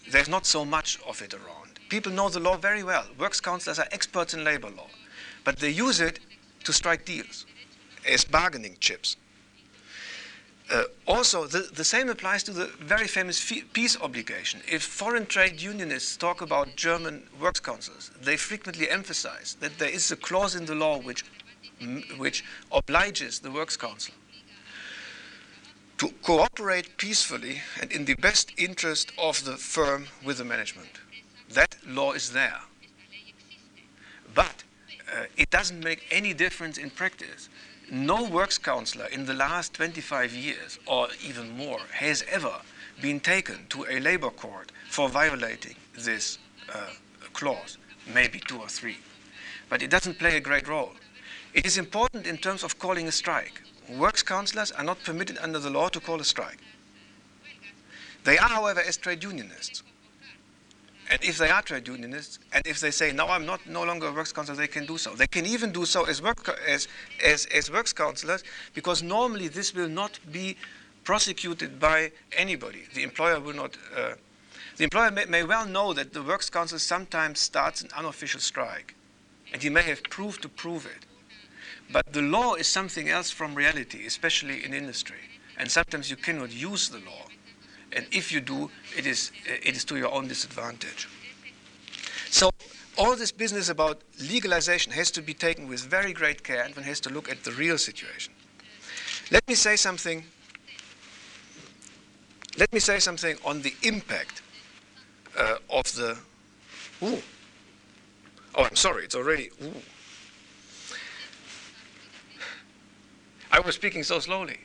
[0.09, 1.79] There's not so much of it around.
[1.89, 3.05] People know the law very well.
[3.17, 4.87] Works councillors are experts in labor law,
[5.43, 6.19] but they use it
[6.63, 7.45] to strike deals
[8.07, 9.15] as bargaining chips.
[10.69, 14.59] Uh, also, the, the, same applies to the very famous peace obligation.
[14.69, 20.11] If foreign trade unionists talk about German works councils, they frequently emphasize that there is
[20.11, 21.23] a clause in the law which,
[22.17, 24.13] which obliges the works council
[25.97, 30.99] to cooperate peacefully and in the best interest of the firm with the management.
[31.49, 32.61] That law is there.
[34.35, 34.63] But
[35.11, 37.49] uh, it doesn't make any difference in practice.
[37.89, 42.53] No works counselor in the last 25 years or even more has ever
[43.01, 46.37] been taken to a labor court for violating this
[46.73, 46.89] uh,
[47.31, 47.77] clause,
[48.13, 48.97] maybe two or three.
[49.69, 50.93] But it doesn't play a great role.
[51.53, 53.61] It is important in terms of calling a strike.
[53.89, 56.59] Works counselors are not permitted under the law to call a strike.
[58.25, 59.81] They are, however, as trade unionists.
[61.09, 64.07] And if they are trade unionists, and if they say, no, I'm not no longer
[64.07, 65.15] a works counselor, they can do so.
[65.15, 66.87] They can even do so as, work, as,
[67.23, 68.43] as, as works counselors,
[68.73, 70.57] because normally this will not be
[71.05, 72.83] prosecuted by anybody.
[72.93, 73.77] The employer will not.
[73.95, 74.15] Uh,
[74.75, 78.93] the employer may, may, well know that the works council sometimes starts an unofficial strike,
[79.53, 81.05] and he may have proof to prove it.
[81.89, 85.15] But the law is something else from reality, especially in industry.
[85.57, 87.26] And sometimes you cannot use the law.
[87.93, 91.07] And if you do, it is, it is to your own disadvantage.
[92.29, 92.51] So
[92.97, 96.83] all this business about legalization has to be taken with very great care and one
[96.85, 98.33] has to look at the real situation.
[99.31, 100.23] Let me say something.
[102.57, 104.41] Let me say something on the impact
[105.37, 106.17] uh, of the.
[107.03, 107.21] Ooh.
[108.55, 109.03] Oh, I'm sorry.
[109.03, 109.49] It's already.
[109.63, 109.73] Ooh.
[113.51, 114.59] I was speaking so slowly.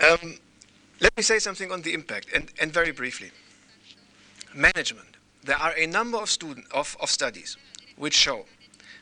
[0.00, 0.38] Um,
[1.00, 3.30] let me say something on the impact, and, and very briefly.
[4.54, 5.16] Management.
[5.44, 7.56] There are a number of, student, of, of studies
[7.96, 8.44] which show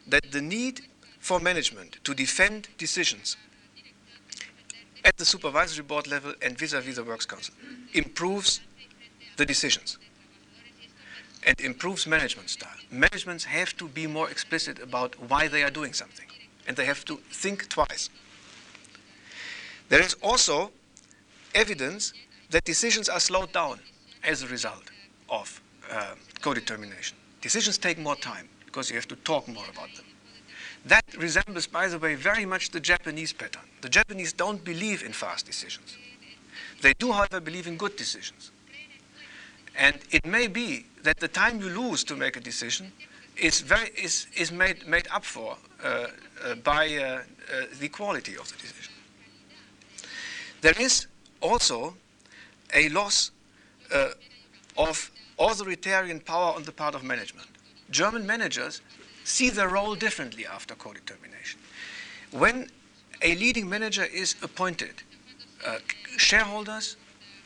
[0.07, 0.83] that the need
[1.19, 3.37] for management to defend decisions
[5.05, 7.55] at the supervisory board level and vis-à-vis -vis the works council
[7.93, 8.61] improves
[9.37, 9.99] the decisions
[11.47, 12.81] and improves management style.
[12.91, 16.29] Managements have to be more explicit about why they are doing something,
[16.67, 18.11] and they have to think twice.
[19.89, 20.73] There is also
[21.57, 22.13] evidence
[22.51, 23.81] that decisions are slowed down
[24.23, 24.85] as a result
[25.29, 27.17] of uh, co-determination.
[27.41, 30.05] Decisions take more time because you have to talk more about them.
[30.85, 33.63] That resembles, by the way, very much the Japanese pattern.
[33.81, 35.97] The Japanese don't believe in fast decisions.
[36.81, 38.53] They do, however, believe in good decisions.
[39.77, 42.93] And it may be that the time you lose to make a decision
[43.37, 46.07] is, very, is, is made, made up for uh,
[46.45, 48.93] uh, by uh, uh the quality of the decision.
[50.61, 51.07] There is
[51.47, 51.95] also
[52.75, 53.31] a loss
[53.95, 54.09] uh,
[54.77, 57.49] of authoritarian power on the part of management.
[57.91, 58.81] German managers
[59.25, 61.61] see their role differently after co-determination.
[62.33, 62.71] When
[63.23, 65.03] a leading manager is appointed,
[65.67, 65.79] uh,
[66.17, 66.97] shareholders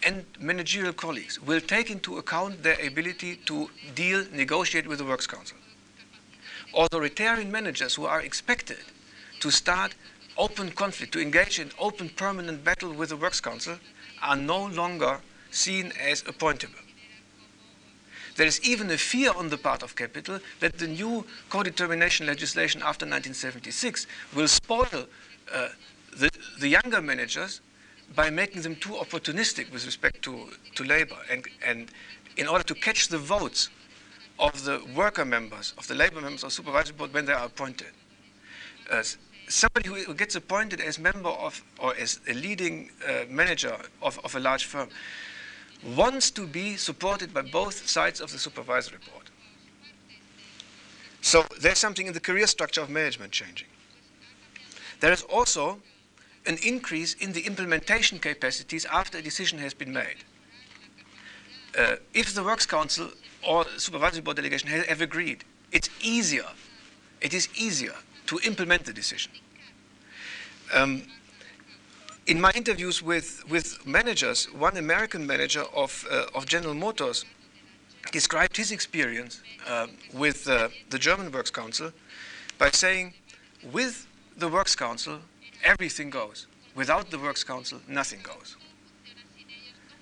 [0.02, 5.26] and managerial colleagues will take into account their ability to deal, negotiate with the Works
[5.26, 5.58] Council.
[6.74, 8.78] Authoritarian managers who are expected
[9.40, 9.94] to start
[10.40, 13.76] open conflict, to engage in open permanent battle with the Works Council,
[14.22, 15.20] are no longer
[15.50, 16.80] seen as appointable.
[18.36, 22.80] There is even a fear on the part of capital that the new co-determination legislation
[22.80, 25.06] after 1976 will spoil
[25.52, 25.68] uh,
[26.16, 27.60] the, the younger managers
[28.14, 31.90] by making them too opportunistic with respect to, to labor and, and
[32.38, 33.68] in order to catch the votes
[34.38, 37.44] of the worker members, of the labor members of the supervisory board when they are
[37.44, 37.92] appointed.
[38.90, 39.02] Uh,
[39.50, 44.34] somebody who gets appointed as member of or as a leading uh, manager of, of
[44.36, 44.88] a large firm
[45.96, 49.30] wants to be supported by both sides of the supervisory board.
[51.20, 53.68] So there's something in the career structure of management changing.
[55.00, 55.80] There is also
[56.46, 60.24] an increase in the implementation capacities after a decision has been made.
[61.78, 63.08] Uh, if the Works Council
[63.46, 66.46] or Supervisory Board delegation have, agreed, it's easier,
[67.20, 67.94] it is easier
[68.30, 69.32] to implement the decision.
[70.72, 71.02] Um,
[72.28, 77.24] in my interviews with, with managers, one American manager of, uh, of General Motors
[78.12, 81.90] described his experience uh, with uh, the German Works Council
[82.56, 83.14] by saying,
[83.72, 84.06] with
[84.36, 85.18] the Works Council,
[85.64, 86.46] everything goes.
[86.76, 88.56] Without the Works Council, nothing goes.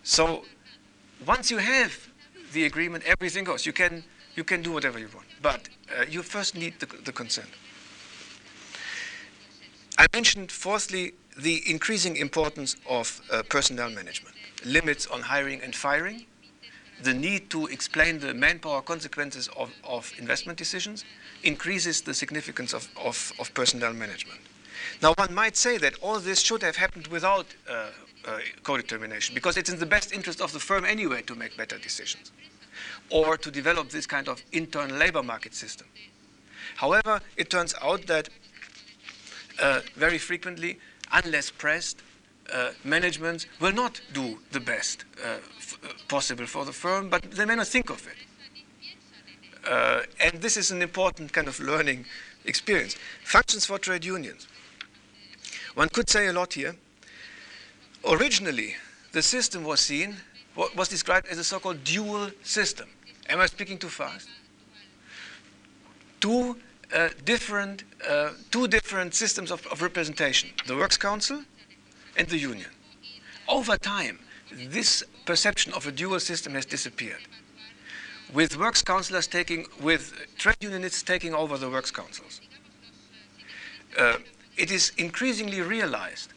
[0.02, 0.44] So
[1.26, 1.96] once you have
[2.52, 3.64] the agreement, everything goes.
[3.64, 4.04] You can,
[4.36, 5.28] you can do whatever you want.
[5.40, 7.48] But uh, you first need the, the consent.
[9.98, 16.24] I mentioned, fourthly, the increasing importance of uh, personnel management, limits on hiring and firing,
[17.02, 21.04] the need to explain the manpower consequences of, of investment decisions
[21.42, 24.40] increases the significance of, of, of, personnel management.
[25.02, 27.86] Now, one might say that all this should have happened without uh,
[28.24, 31.78] uh, co-determination because it's in the best interest of the firm anyway to make better
[31.78, 32.30] decisions
[33.10, 35.86] or to develop this kind of internal labor market system.
[36.76, 38.28] However, it turns out that
[39.96, 40.78] very frequently,
[41.12, 42.02] unless pressed,
[42.52, 47.44] uh, management will not do the best uh, uh, possible for the firm, but they
[47.44, 49.68] may not think of it.
[49.68, 52.06] Uh, and this is an important kind of learning
[52.46, 52.96] experience.
[53.22, 54.48] Functions for trade unions.
[55.74, 56.76] One could say a lot here.
[58.08, 58.76] Originally,
[59.12, 60.16] the system was seen,
[60.56, 62.88] was described as a so-called dual system.
[63.28, 64.28] Am I speaking too fast?
[66.20, 66.56] Two
[66.94, 71.42] uh, different, uh, two different systems of, of representation: the Works Council
[72.16, 72.70] and the union.
[73.48, 74.18] Over time,
[74.52, 77.22] this perception of a dual system has disappeared.
[78.32, 82.42] With works councillors taking, with trade unionists taking over the works councils,
[83.98, 84.18] uh,
[84.56, 86.32] it is increasingly realized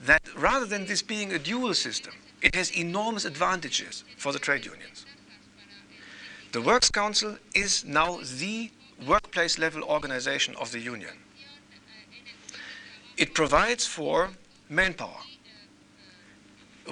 [0.00, 4.64] that rather than this being a dual system, it has enormous advantages for the trade
[4.64, 5.06] unions.
[6.52, 8.70] The Works Council is now the
[9.06, 11.16] workplace level organization of the union.
[13.16, 14.30] It provides for
[14.68, 15.20] manpower.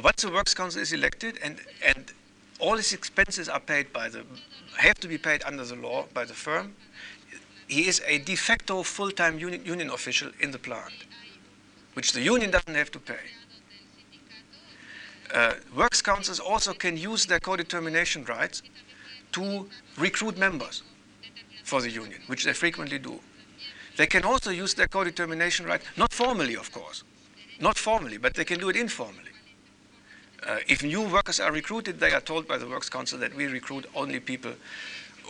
[0.03, 2.13] Once the Works Council is elected and, and
[2.61, 4.25] all its expenses are paid by the,
[4.77, 6.75] have to be paid under the law by the firm,
[7.67, 11.07] he is a de facto full-time union, union official in the plant,
[11.95, 13.25] which the union doesn't have to pay.
[15.35, 18.63] Uh, works councils also can use their co-determination rights
[19.33, 20.83] to recruit members
[21.69, 23.21] for the union, which they frequently do.
[23.97, 27.05] They can also use their co-determination right, not formally, of course,
[27.61, 29.35] not formally, but they can do it informally.
[30.47, 33.47] Uh, if new workers are recruited, they are told by the Works Council that we
[33.47, 34.53] recruit only people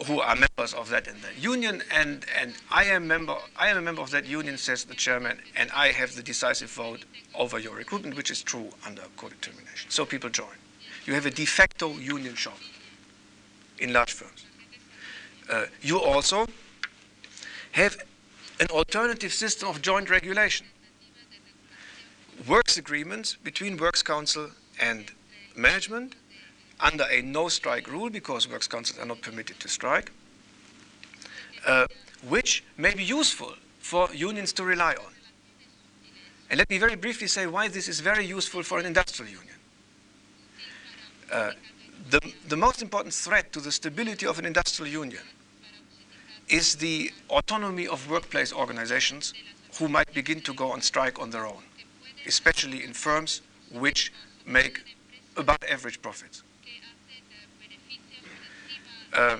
[0.06, 3.78] who are members of that and that union, and, and I am member I am
[3.78, 7.58] a member of that union, says the chairman, and I have the decisive vote over
[7.58, 9.90] your recruitment, which is true under co-determination.
[9.90, 10.56] So people join.
[11.04, 12.58] You have a de facto union shop
[13.78, 14.44] in large firms.
[15.48, 16.46] Uh, you also
[17.72, 17.96] have
[18.60, 20.66] an alternative system of joint regulation.
[22.46, 25.10] Works agreements between Works Council and
[25.56, 26.14] management
[26.80, 30.12] under a no strike rule because Works Councils are not permitted to strike,
[31.66, 31.86] uh,
[32.28, 35.12] which may be useful for unions to rely on.
[36.50, 39.54] And let me very briefly say why this is very useful for an industrial union.
[41.30, 41.52] Uh,
[42.10, 45.22] the, the most important threat to the stability of an industrial union
[46.48, 49.34] is the autonomy of workplace organizations
[49.78, 51.62] who might begin to go on strike on their own,
[52.26, 53.42] especially in firms
[53.72, 54.12] which
[54.46, 54.80] make
[55.36, 56.42] above average profits.
[59.12, 59.38] Uh,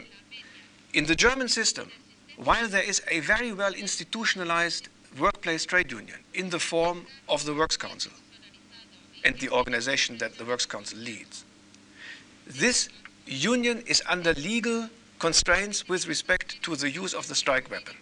[0.95, 1.91] in the German system,
[2.37, 4.89] while there is a very well institutionalized
[5.19, 8.13] workplace trade union in the form of the Works Council
[9.25, 11.45] and the organization that the Works Council leads,
[12.47, 12.89] this
[13.27, 14.89] union is under legal
[15.19, 17.97] constraints with respect to the use of the strike weapon.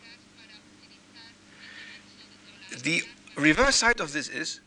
[2.83, 3.03] The
[3.37, 4.61] reverse side of this is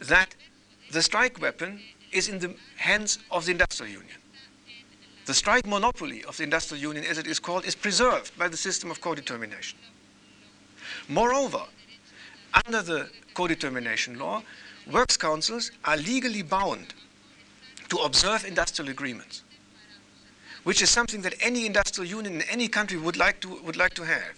[0.00, 0.34] that
[0.90, 1.80] the strike weapon
[2.12, 4.18] is in the hands of the industrial union.
[5.26, 8.56] The strike monopoly of the industrial union, as it is called, is preserved by the
[8.56, 9.78] system of co-determination.
[11.08, 11.62] Moreover,
[12.66, 14.42] under the co-determination law,
[14.90, 16.94] works councils are legally bound
[17.88, 19.42] to observe industrial agreements,
[20.66, 23.94] which is something that any industrial union in any country would like to, would like
[23.94, 24.34] to have.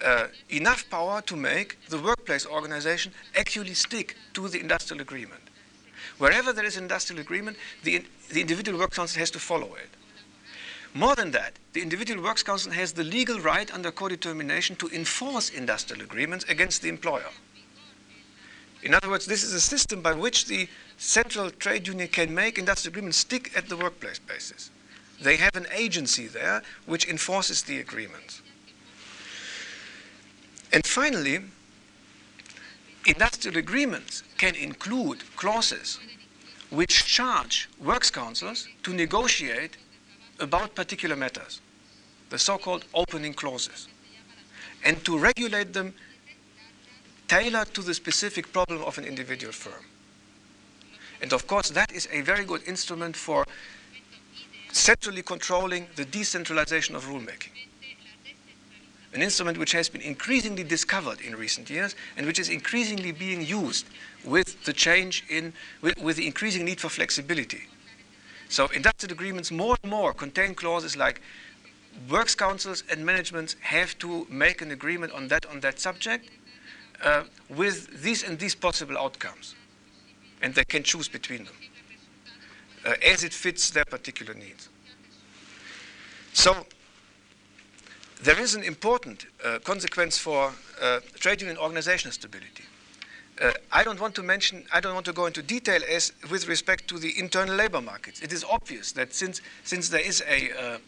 [0.00, 5.42] Uh, enough power to make the workplace organization actually stick to the industrial agreement.
[6.18, 9.90] Wherever there is an industrial agreement, the, the individual works council has to follow it.
[10.94, 15.50] More than that, the individual works council has the legal right under co-determination to enforce
[15.50, 17.32] industrial agreements against the employer.
[18.84, 20.68] In other words, this is a system by which the
[20.98, 24.70] central trade union can make industrial agreements stick at the workplace basis.
[25.22, 28.42] They have an agency there which enforces the agreements.
[30.72, 31.40] And finally,
[33.06, 35.98] industrial agreements can include clauses
[36.70, 39.76] which charge works councils to negotiate
[40.40, 41.60] about particular matters,
[42.30, 43.88] the so-called opening clauses,
[44.84, 45.94] and to regulate them
[47.28, 49.84] tailored to the specific problem of an individual firm.
[51.20, 53.46] And of course, that is a very good instrument for
[54.72, 57.50] centrally controlling the decentralization of rulemaking
[59.14, 63.42] an instrument which has been increasingly discovered in recent years and which is increasingly being
[63.42, 63.86] used
[64.24, 65.52] with the change in,
[65.82, 67.62] with, with the increasing need for flexibility.
[68.48, 71.20] So industrial agreements more and more contain clauses like
[72.10, 76.30] works councils and managements have to make an agreement on that on that subject
[77.04, 79.54] uh, with these and these possible outcomes,
[80.40, 81.54] and they can choose between them
[82.84, 84.68] uh, as it fits their particular needs.
[86.32, 86.66] So
[88.22, 92.64] there is an important uh, consequence for uh, trade union organizational stability.
[93.40, 96.46] Uh, I don't want to mention, I don't want to go into detail as with
[96.46, 98.20] respect to the internal labor markets.
[98.20, 100.78] It is obvious that since, since there is a, uh,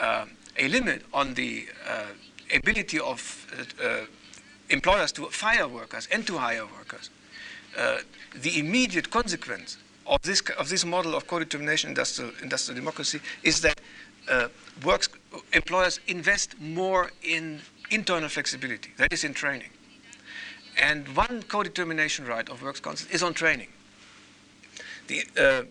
[0.00, 0.24] uh,
[0.58, 2.06] a limit on the uh,
[2.54, 3.46] ability of
[4.70, 7.10] employers to fire workers and to hire workers,
[8.34, 9.76] the immediate consequence
[10.06, 13.80] of this, of this model of co-determination industrial, industrial democracy is that
[14.28, 14.48] uh,
[14.84, 15.08] works,
[15.52, 19.70] employers invest more in internal flexibility, that is in training.
[20.80, 23.68] And one co-determination right of works councils is on training.
[25.08, 25.62] The, uh,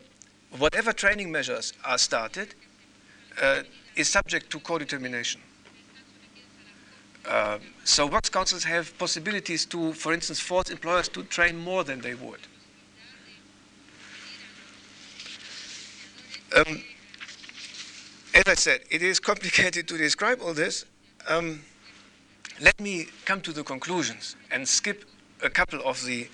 [0.58, 2.54] whatever training measures are started
[3.42, 3.64] uh,
[3.96, 5.42] is subject to co-determination.
[7.28, 12.02] Uh, so works councils have possibilities to, for instance, force employers to train more than
[12.02, 12.40] they would.
[16.56, 16.84] Um,
[18.34, 20.86] as I said, it is complicated to describe all this.
[21.28, 21.62] Um,
[22.62, 25.06] let me come to the conclusions and skip
[25.43, 26.28] a couple of the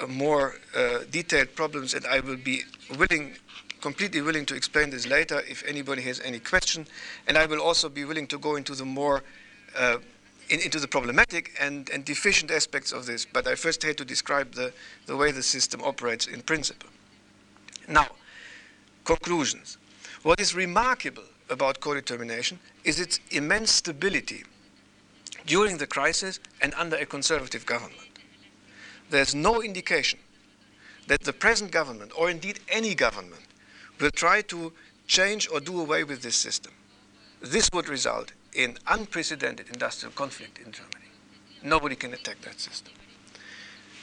[0.00, 2.62] uh, more uh, detailed problems, and I will be
[2.98, 3.36] willing,
[3.80, 6.86] completely willing to explain this later if anybody has any question.
[7.26, 9.22] And I will also be willing to go into the more
[9.76, 9.98] uh,
[10.50, 13.26] in, into the problematic and, and deficient aspects of this.
[13.30, 14.72] But I first had to describe the,
[15.06, 16.90] the way the system operates in principle.
[17.88, 18.08] Now,
[19.04, 19.78] conclusions.
[20.22, 24.44] What is remarkable about co-determination is its immense stability
[25.46, 28.18] during the crisis and under a conservative government.
[29.10, 30.18] There's no indication
[31.06, 33.42] that the present government, or indeed any government,
[34.00, 34.72] will try to
[35.06, 36.72] change or do away with this system.
[37.42, 41.10] This would result in unprecedented industrial conflict in Germany.
[41.62, 42.94] Nobody can attack that system.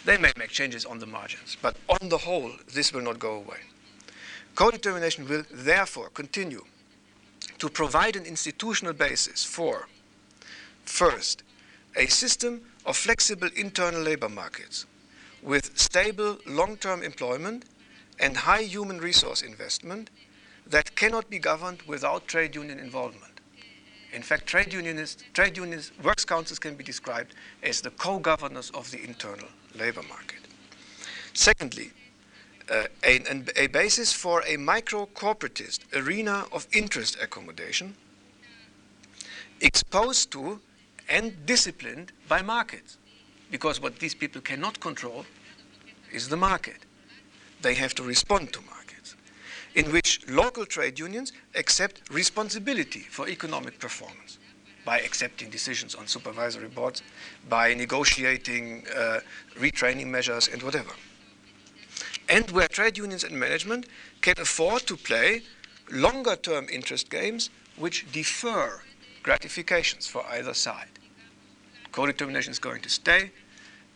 [0.06, 3.34] They may make changes on the margins, but on the whole, this will not go
[3.34, 3.58] away.
[4.56, 6.64] Co-determination will therefore continue
[7.58, 9.88] to provide an institutional basis for,
[10.86, 11.44] first,
[11.96, 14.86] a system of flexible internal labor markets
[15.44, 17.66] with stable long-term employment
[18.20, 20.10] and high human resource investment
[20.68, 23.42] that cannot be governed without trade union involvement.
[24.14, 27.34] In fact, trade unions, trade unions, works councils can be described
[27.64, 30.40] as the co-governors of the internal labor market.
[31.34, 31.92] Secondly,
[32.72, 37.96] a, a basis for a micro-corporatist arena of interest accommodation
[39.60, 40.60] exposed to
[41.10, 42.98] and disciplined by markets.
[43.52, 45.26] Because what these people cannot control
[46.12, 46.78] is the market.
[47.62, 49.16] They have to respond to markets,
[49.76, 54.40] in which local trade unions accept responsibility for economic performance
[54.86, 57.04] by accepting decisions on supervisory boards,
[57.50, 59.20] by negotiating uh,
[59.60, 60.92] retraining measures, and whatever
[62.32, 63.86] and where trade unions and management
[64.22, 65.42] can afford to play
[65.92, 68.82] longer term interest games which defer
[69.22, 70.88] gratifications for either side.
[71.92, 73.32] Co determination is going to stay.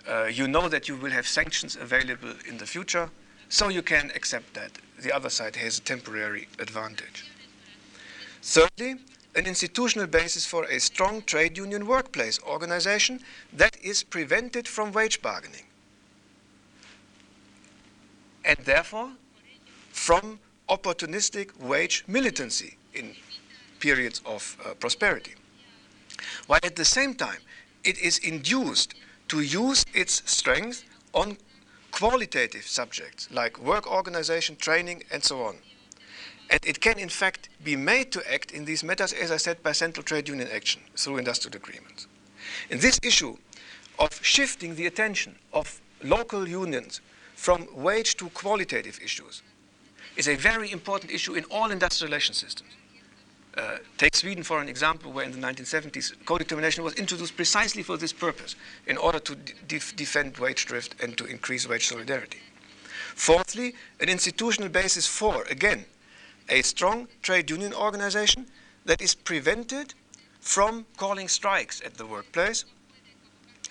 [0.08, 3.10] Uh, you know that you will have sanctions available in the future,
[3.48, 4.72] so you can accept that
[5.02, 7.32] the other side has a temporary advantage.
[8.42, 8.96] Thirdly,
[9.34, 13.22] an institutional basis for a strong trade union workplace organization
[13.54, 15.66] that is prevented from wage bargaining
[18.46, 19.10] and therefore
[19.92, 20.40] from
[20.70, 23.16] opportunistic wage militancy in
[23.80, 25.34] periods of uh, prosperity.
[26.48, 27.40] While at the same time,
[27.84, 28.96] it is induced
[29.28, 31.38] to use its strength on
[31.92, 35.56] qualitative subjects like work organization, training, and so on.
[36.50, 39.64] And it can, in fact, be made to act in these matters, as I said,
[39.64, 42.08] by central trade union action through industrial agreements.
[42.70, 43.38] In this issue
[43.98, 47.02] of shifting the attention of local unions
[47.46, 49.44] from wage to qualitative issues
[50.18, 52.72] is a very important issue in all industrial relation systems.
[53.56, 57.98] Uh, take Sweden for an example, where in the 1970s co-determination was introduced precisely for
[57.98, 58.56] this purpose,
[58.88, 62.40] in order to de defend wage drift and to increase wage solidarity.
[63.14, 65.86] Fourthly, an institutional basis for, again,
[66.50, 68.48] a strong trade union organization
[68.86, 69.94] that is prevented
[70.42, 72.66] from calling strikes at the workplace,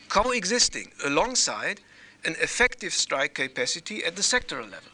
[0.09, 1.81] coexisting alongside
[2.27, 4.91] an effective strike capacity at the sectoral level,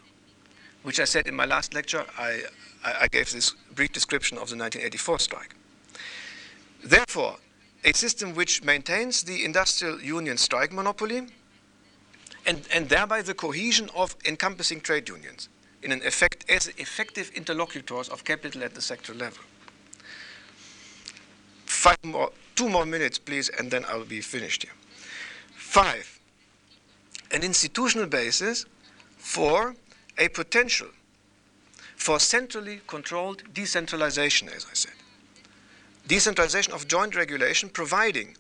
[0.83, 2.05] which I said in my last lecture.
[2.19, 2.43] I,
[2.85, 5.55] I gave this brief description of the 1984 strike.
[6.83, 7.37] Therefore,
[7.85, 11.27] a system which maintains the industrial union strike monopoly
[12.47, 15.49] and, and thereby the cohesion of encompassing trade unions
[15.83, 19.43] in an effect as effective interlocutors of capital at the sector level.
[21.65, 24.73] Five more, two more minutes, please, and then I'll be finished here.
[25.55, 26.20] Five,
[27.31, 28.67] an institutional basis
[29.19, 29.75] for
[30.19, 30.89] a potential
[31.97, 34.93] for centrally controlled decentralization, as I said.
[36.11, 38.37] decentralization of joint regulation providing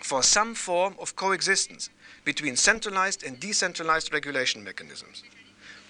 [0.00, 1.90] for some form of coexistence
[2.24, 5.22] between centralized and decentralized regulation mechanisms,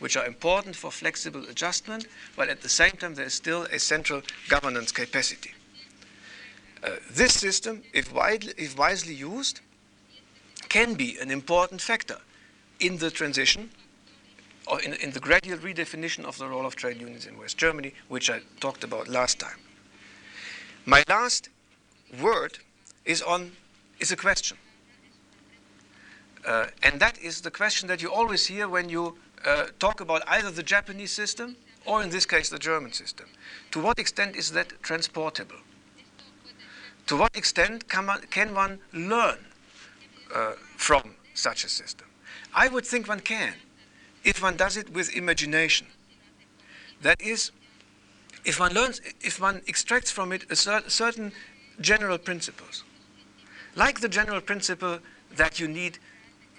[0.01, 3.79] which are important for flexible adjustment, while at the same time there is still a
[3.79, 5.53] central governance capacity.
[6.83, 9.61] Uh, this system, if, widely, if wisely used,
[10.73, 12.17] can be an important factor
[12.81, 13.69] in the transition
[14.67, 17.93] or in, in, the gradual redefinition of the role of trade unions in West Germany,
[18.09, 19.59] which I talked about last time.
[20.87, 21.51] My last
[22.23, 22.61] word
[23.05, 23.53] is on
[24.01, 24.57] is a question.
[26.47, 30.23] Uh, and that is the question that you always hear when you uh, talk about
[30.27, 31.55] either the Japanese system
[31.85, 33.27] or, in this case, the German system.
[33.73, 35.61] To what extent is that transportable?
[37.09, 39.39] To what extent can one, can one learn
[40.35, 42.07] uh, from such a system?
[42.55, 43.55] I would think one can
[44.25, 45.87] if one does it with imagination.
[47.03, 47.51] That is,
[48.45, 51.33] if one learns, if one extracts from it a cer- certain
[51.81, 52.85] general principles,
[53.75, 54.99] like the general principle
[55.37, 55.99] that you need,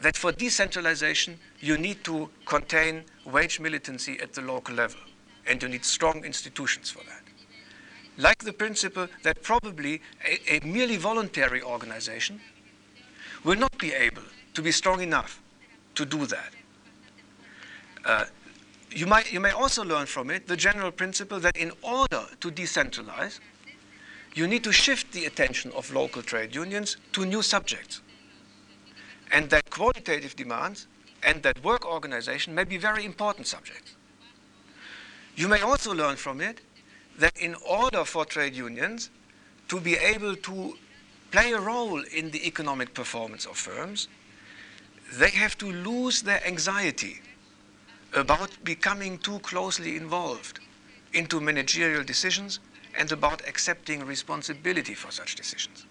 [0.01, 4.99] that for decentralization you need to contain wage militancy at the local level,
[5.47, 7.21] and you need strong institutions for that.
[8.17, 12.41] Like the principle that probably a, a merely voluntary organization
[13.43, 15.41] will not be able to be strong enough
[15.95, 16.53] to do that.
[18.05, 18.25] Uh,
[18.91, 22.51] you, might, you may also learn from it the general principle that in order to
[22.51, 23.39] decentralize,
[24.35, 28.01] you need to shift the attention of local trade unions to new subjects.
[29.31, 30.87] And that qualitative demands
[31.23, 33.95] and that work organization may be very important subjects.
[35.35, 36.61] You may also learn from it
[37.17, 39.09] that in order for trade unions
[39.67, 40.77] to be able to
[41.33, 44.07] play a role in the economic performance of firms,
[45.13, 47.21] they have to lose their anxiety
[48.13, 50.59] about becoming too closely involved
[51.13, 52.59] into managerial decisions
[52.99, 55.87] and about accepting responsibility for such decisions.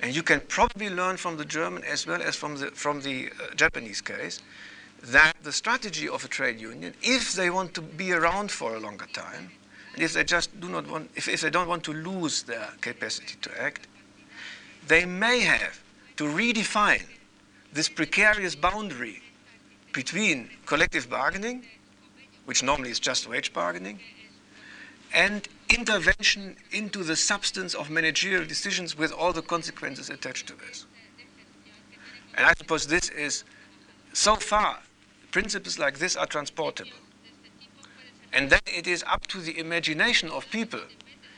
[0.00, 3.28] And you can probably learn from the German as well as from the, from the
[3.28, 4.40] uh, Japanese case
[5.04, 8.80] that the strategy of a trade union, if they want to be around for a
[8.80, 9.52] longer time,
[9.94, 12.68] and if they just do not want, if, if they don't want to lose their
[12.80, 13.86] capacity to act,
[14.86, 15.82] they may have
[16.16, 17.04] to redefine
[17.72, 19.22] this precarious boundary
[19.92, 21.64] between collective bargaining,
[22.44, 24.00] which normally is just wage bargaining,
[25.14, 30.86] and intervention into the substance of managerial decisions with all the consequences attached to this.
[32.34, 33.44] And I suppose this is,
[34.12, 34.80] so far,
[35.30, 36.92] principles like this are transportable.
[38.32, 40.80] And then it is up to the imagination of people,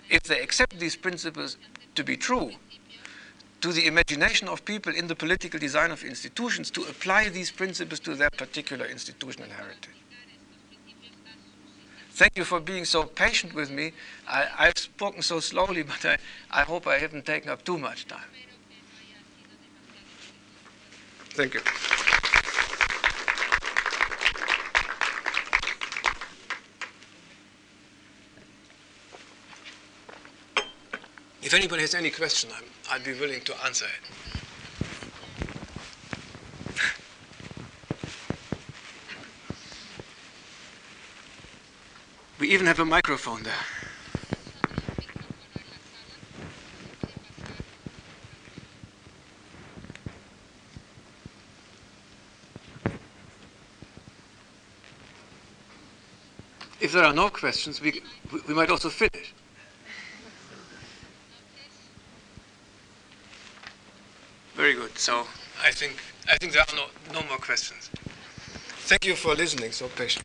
[0.08, 1.56] if they accept these principles
[1.96, 2.52] to be true,
[3.64, 7.98] to the imagination of people in the political design of institutions to apply these principles
[7.98, 9.96] to their particular institutional heritage.
[12.10, 13.92] Thank you for being so patient with me.
[14.28, 16.18] I, have spoken so slowly, but I,
[16.50, 18.30] I hope I haven't taken up too much time.
[21.30, 21.60] Thank you.
[31.44, 32.48] If anybody has any question,
[32.90, 34.00] i would be willing to answer it.
[42.40, 43.52] We even have a microphone there.
[56.80, 58.02] If there are no questions, we,
[58.48, 59.34] we might also finish.
[64.64, 64.96] Very good.
[64.98, 65.26] So
[65.62, 65.92] I think
[66.26, 67.90] I think there are no, no more questions.
[68.88, 70.22] Thank you for listening so patiently.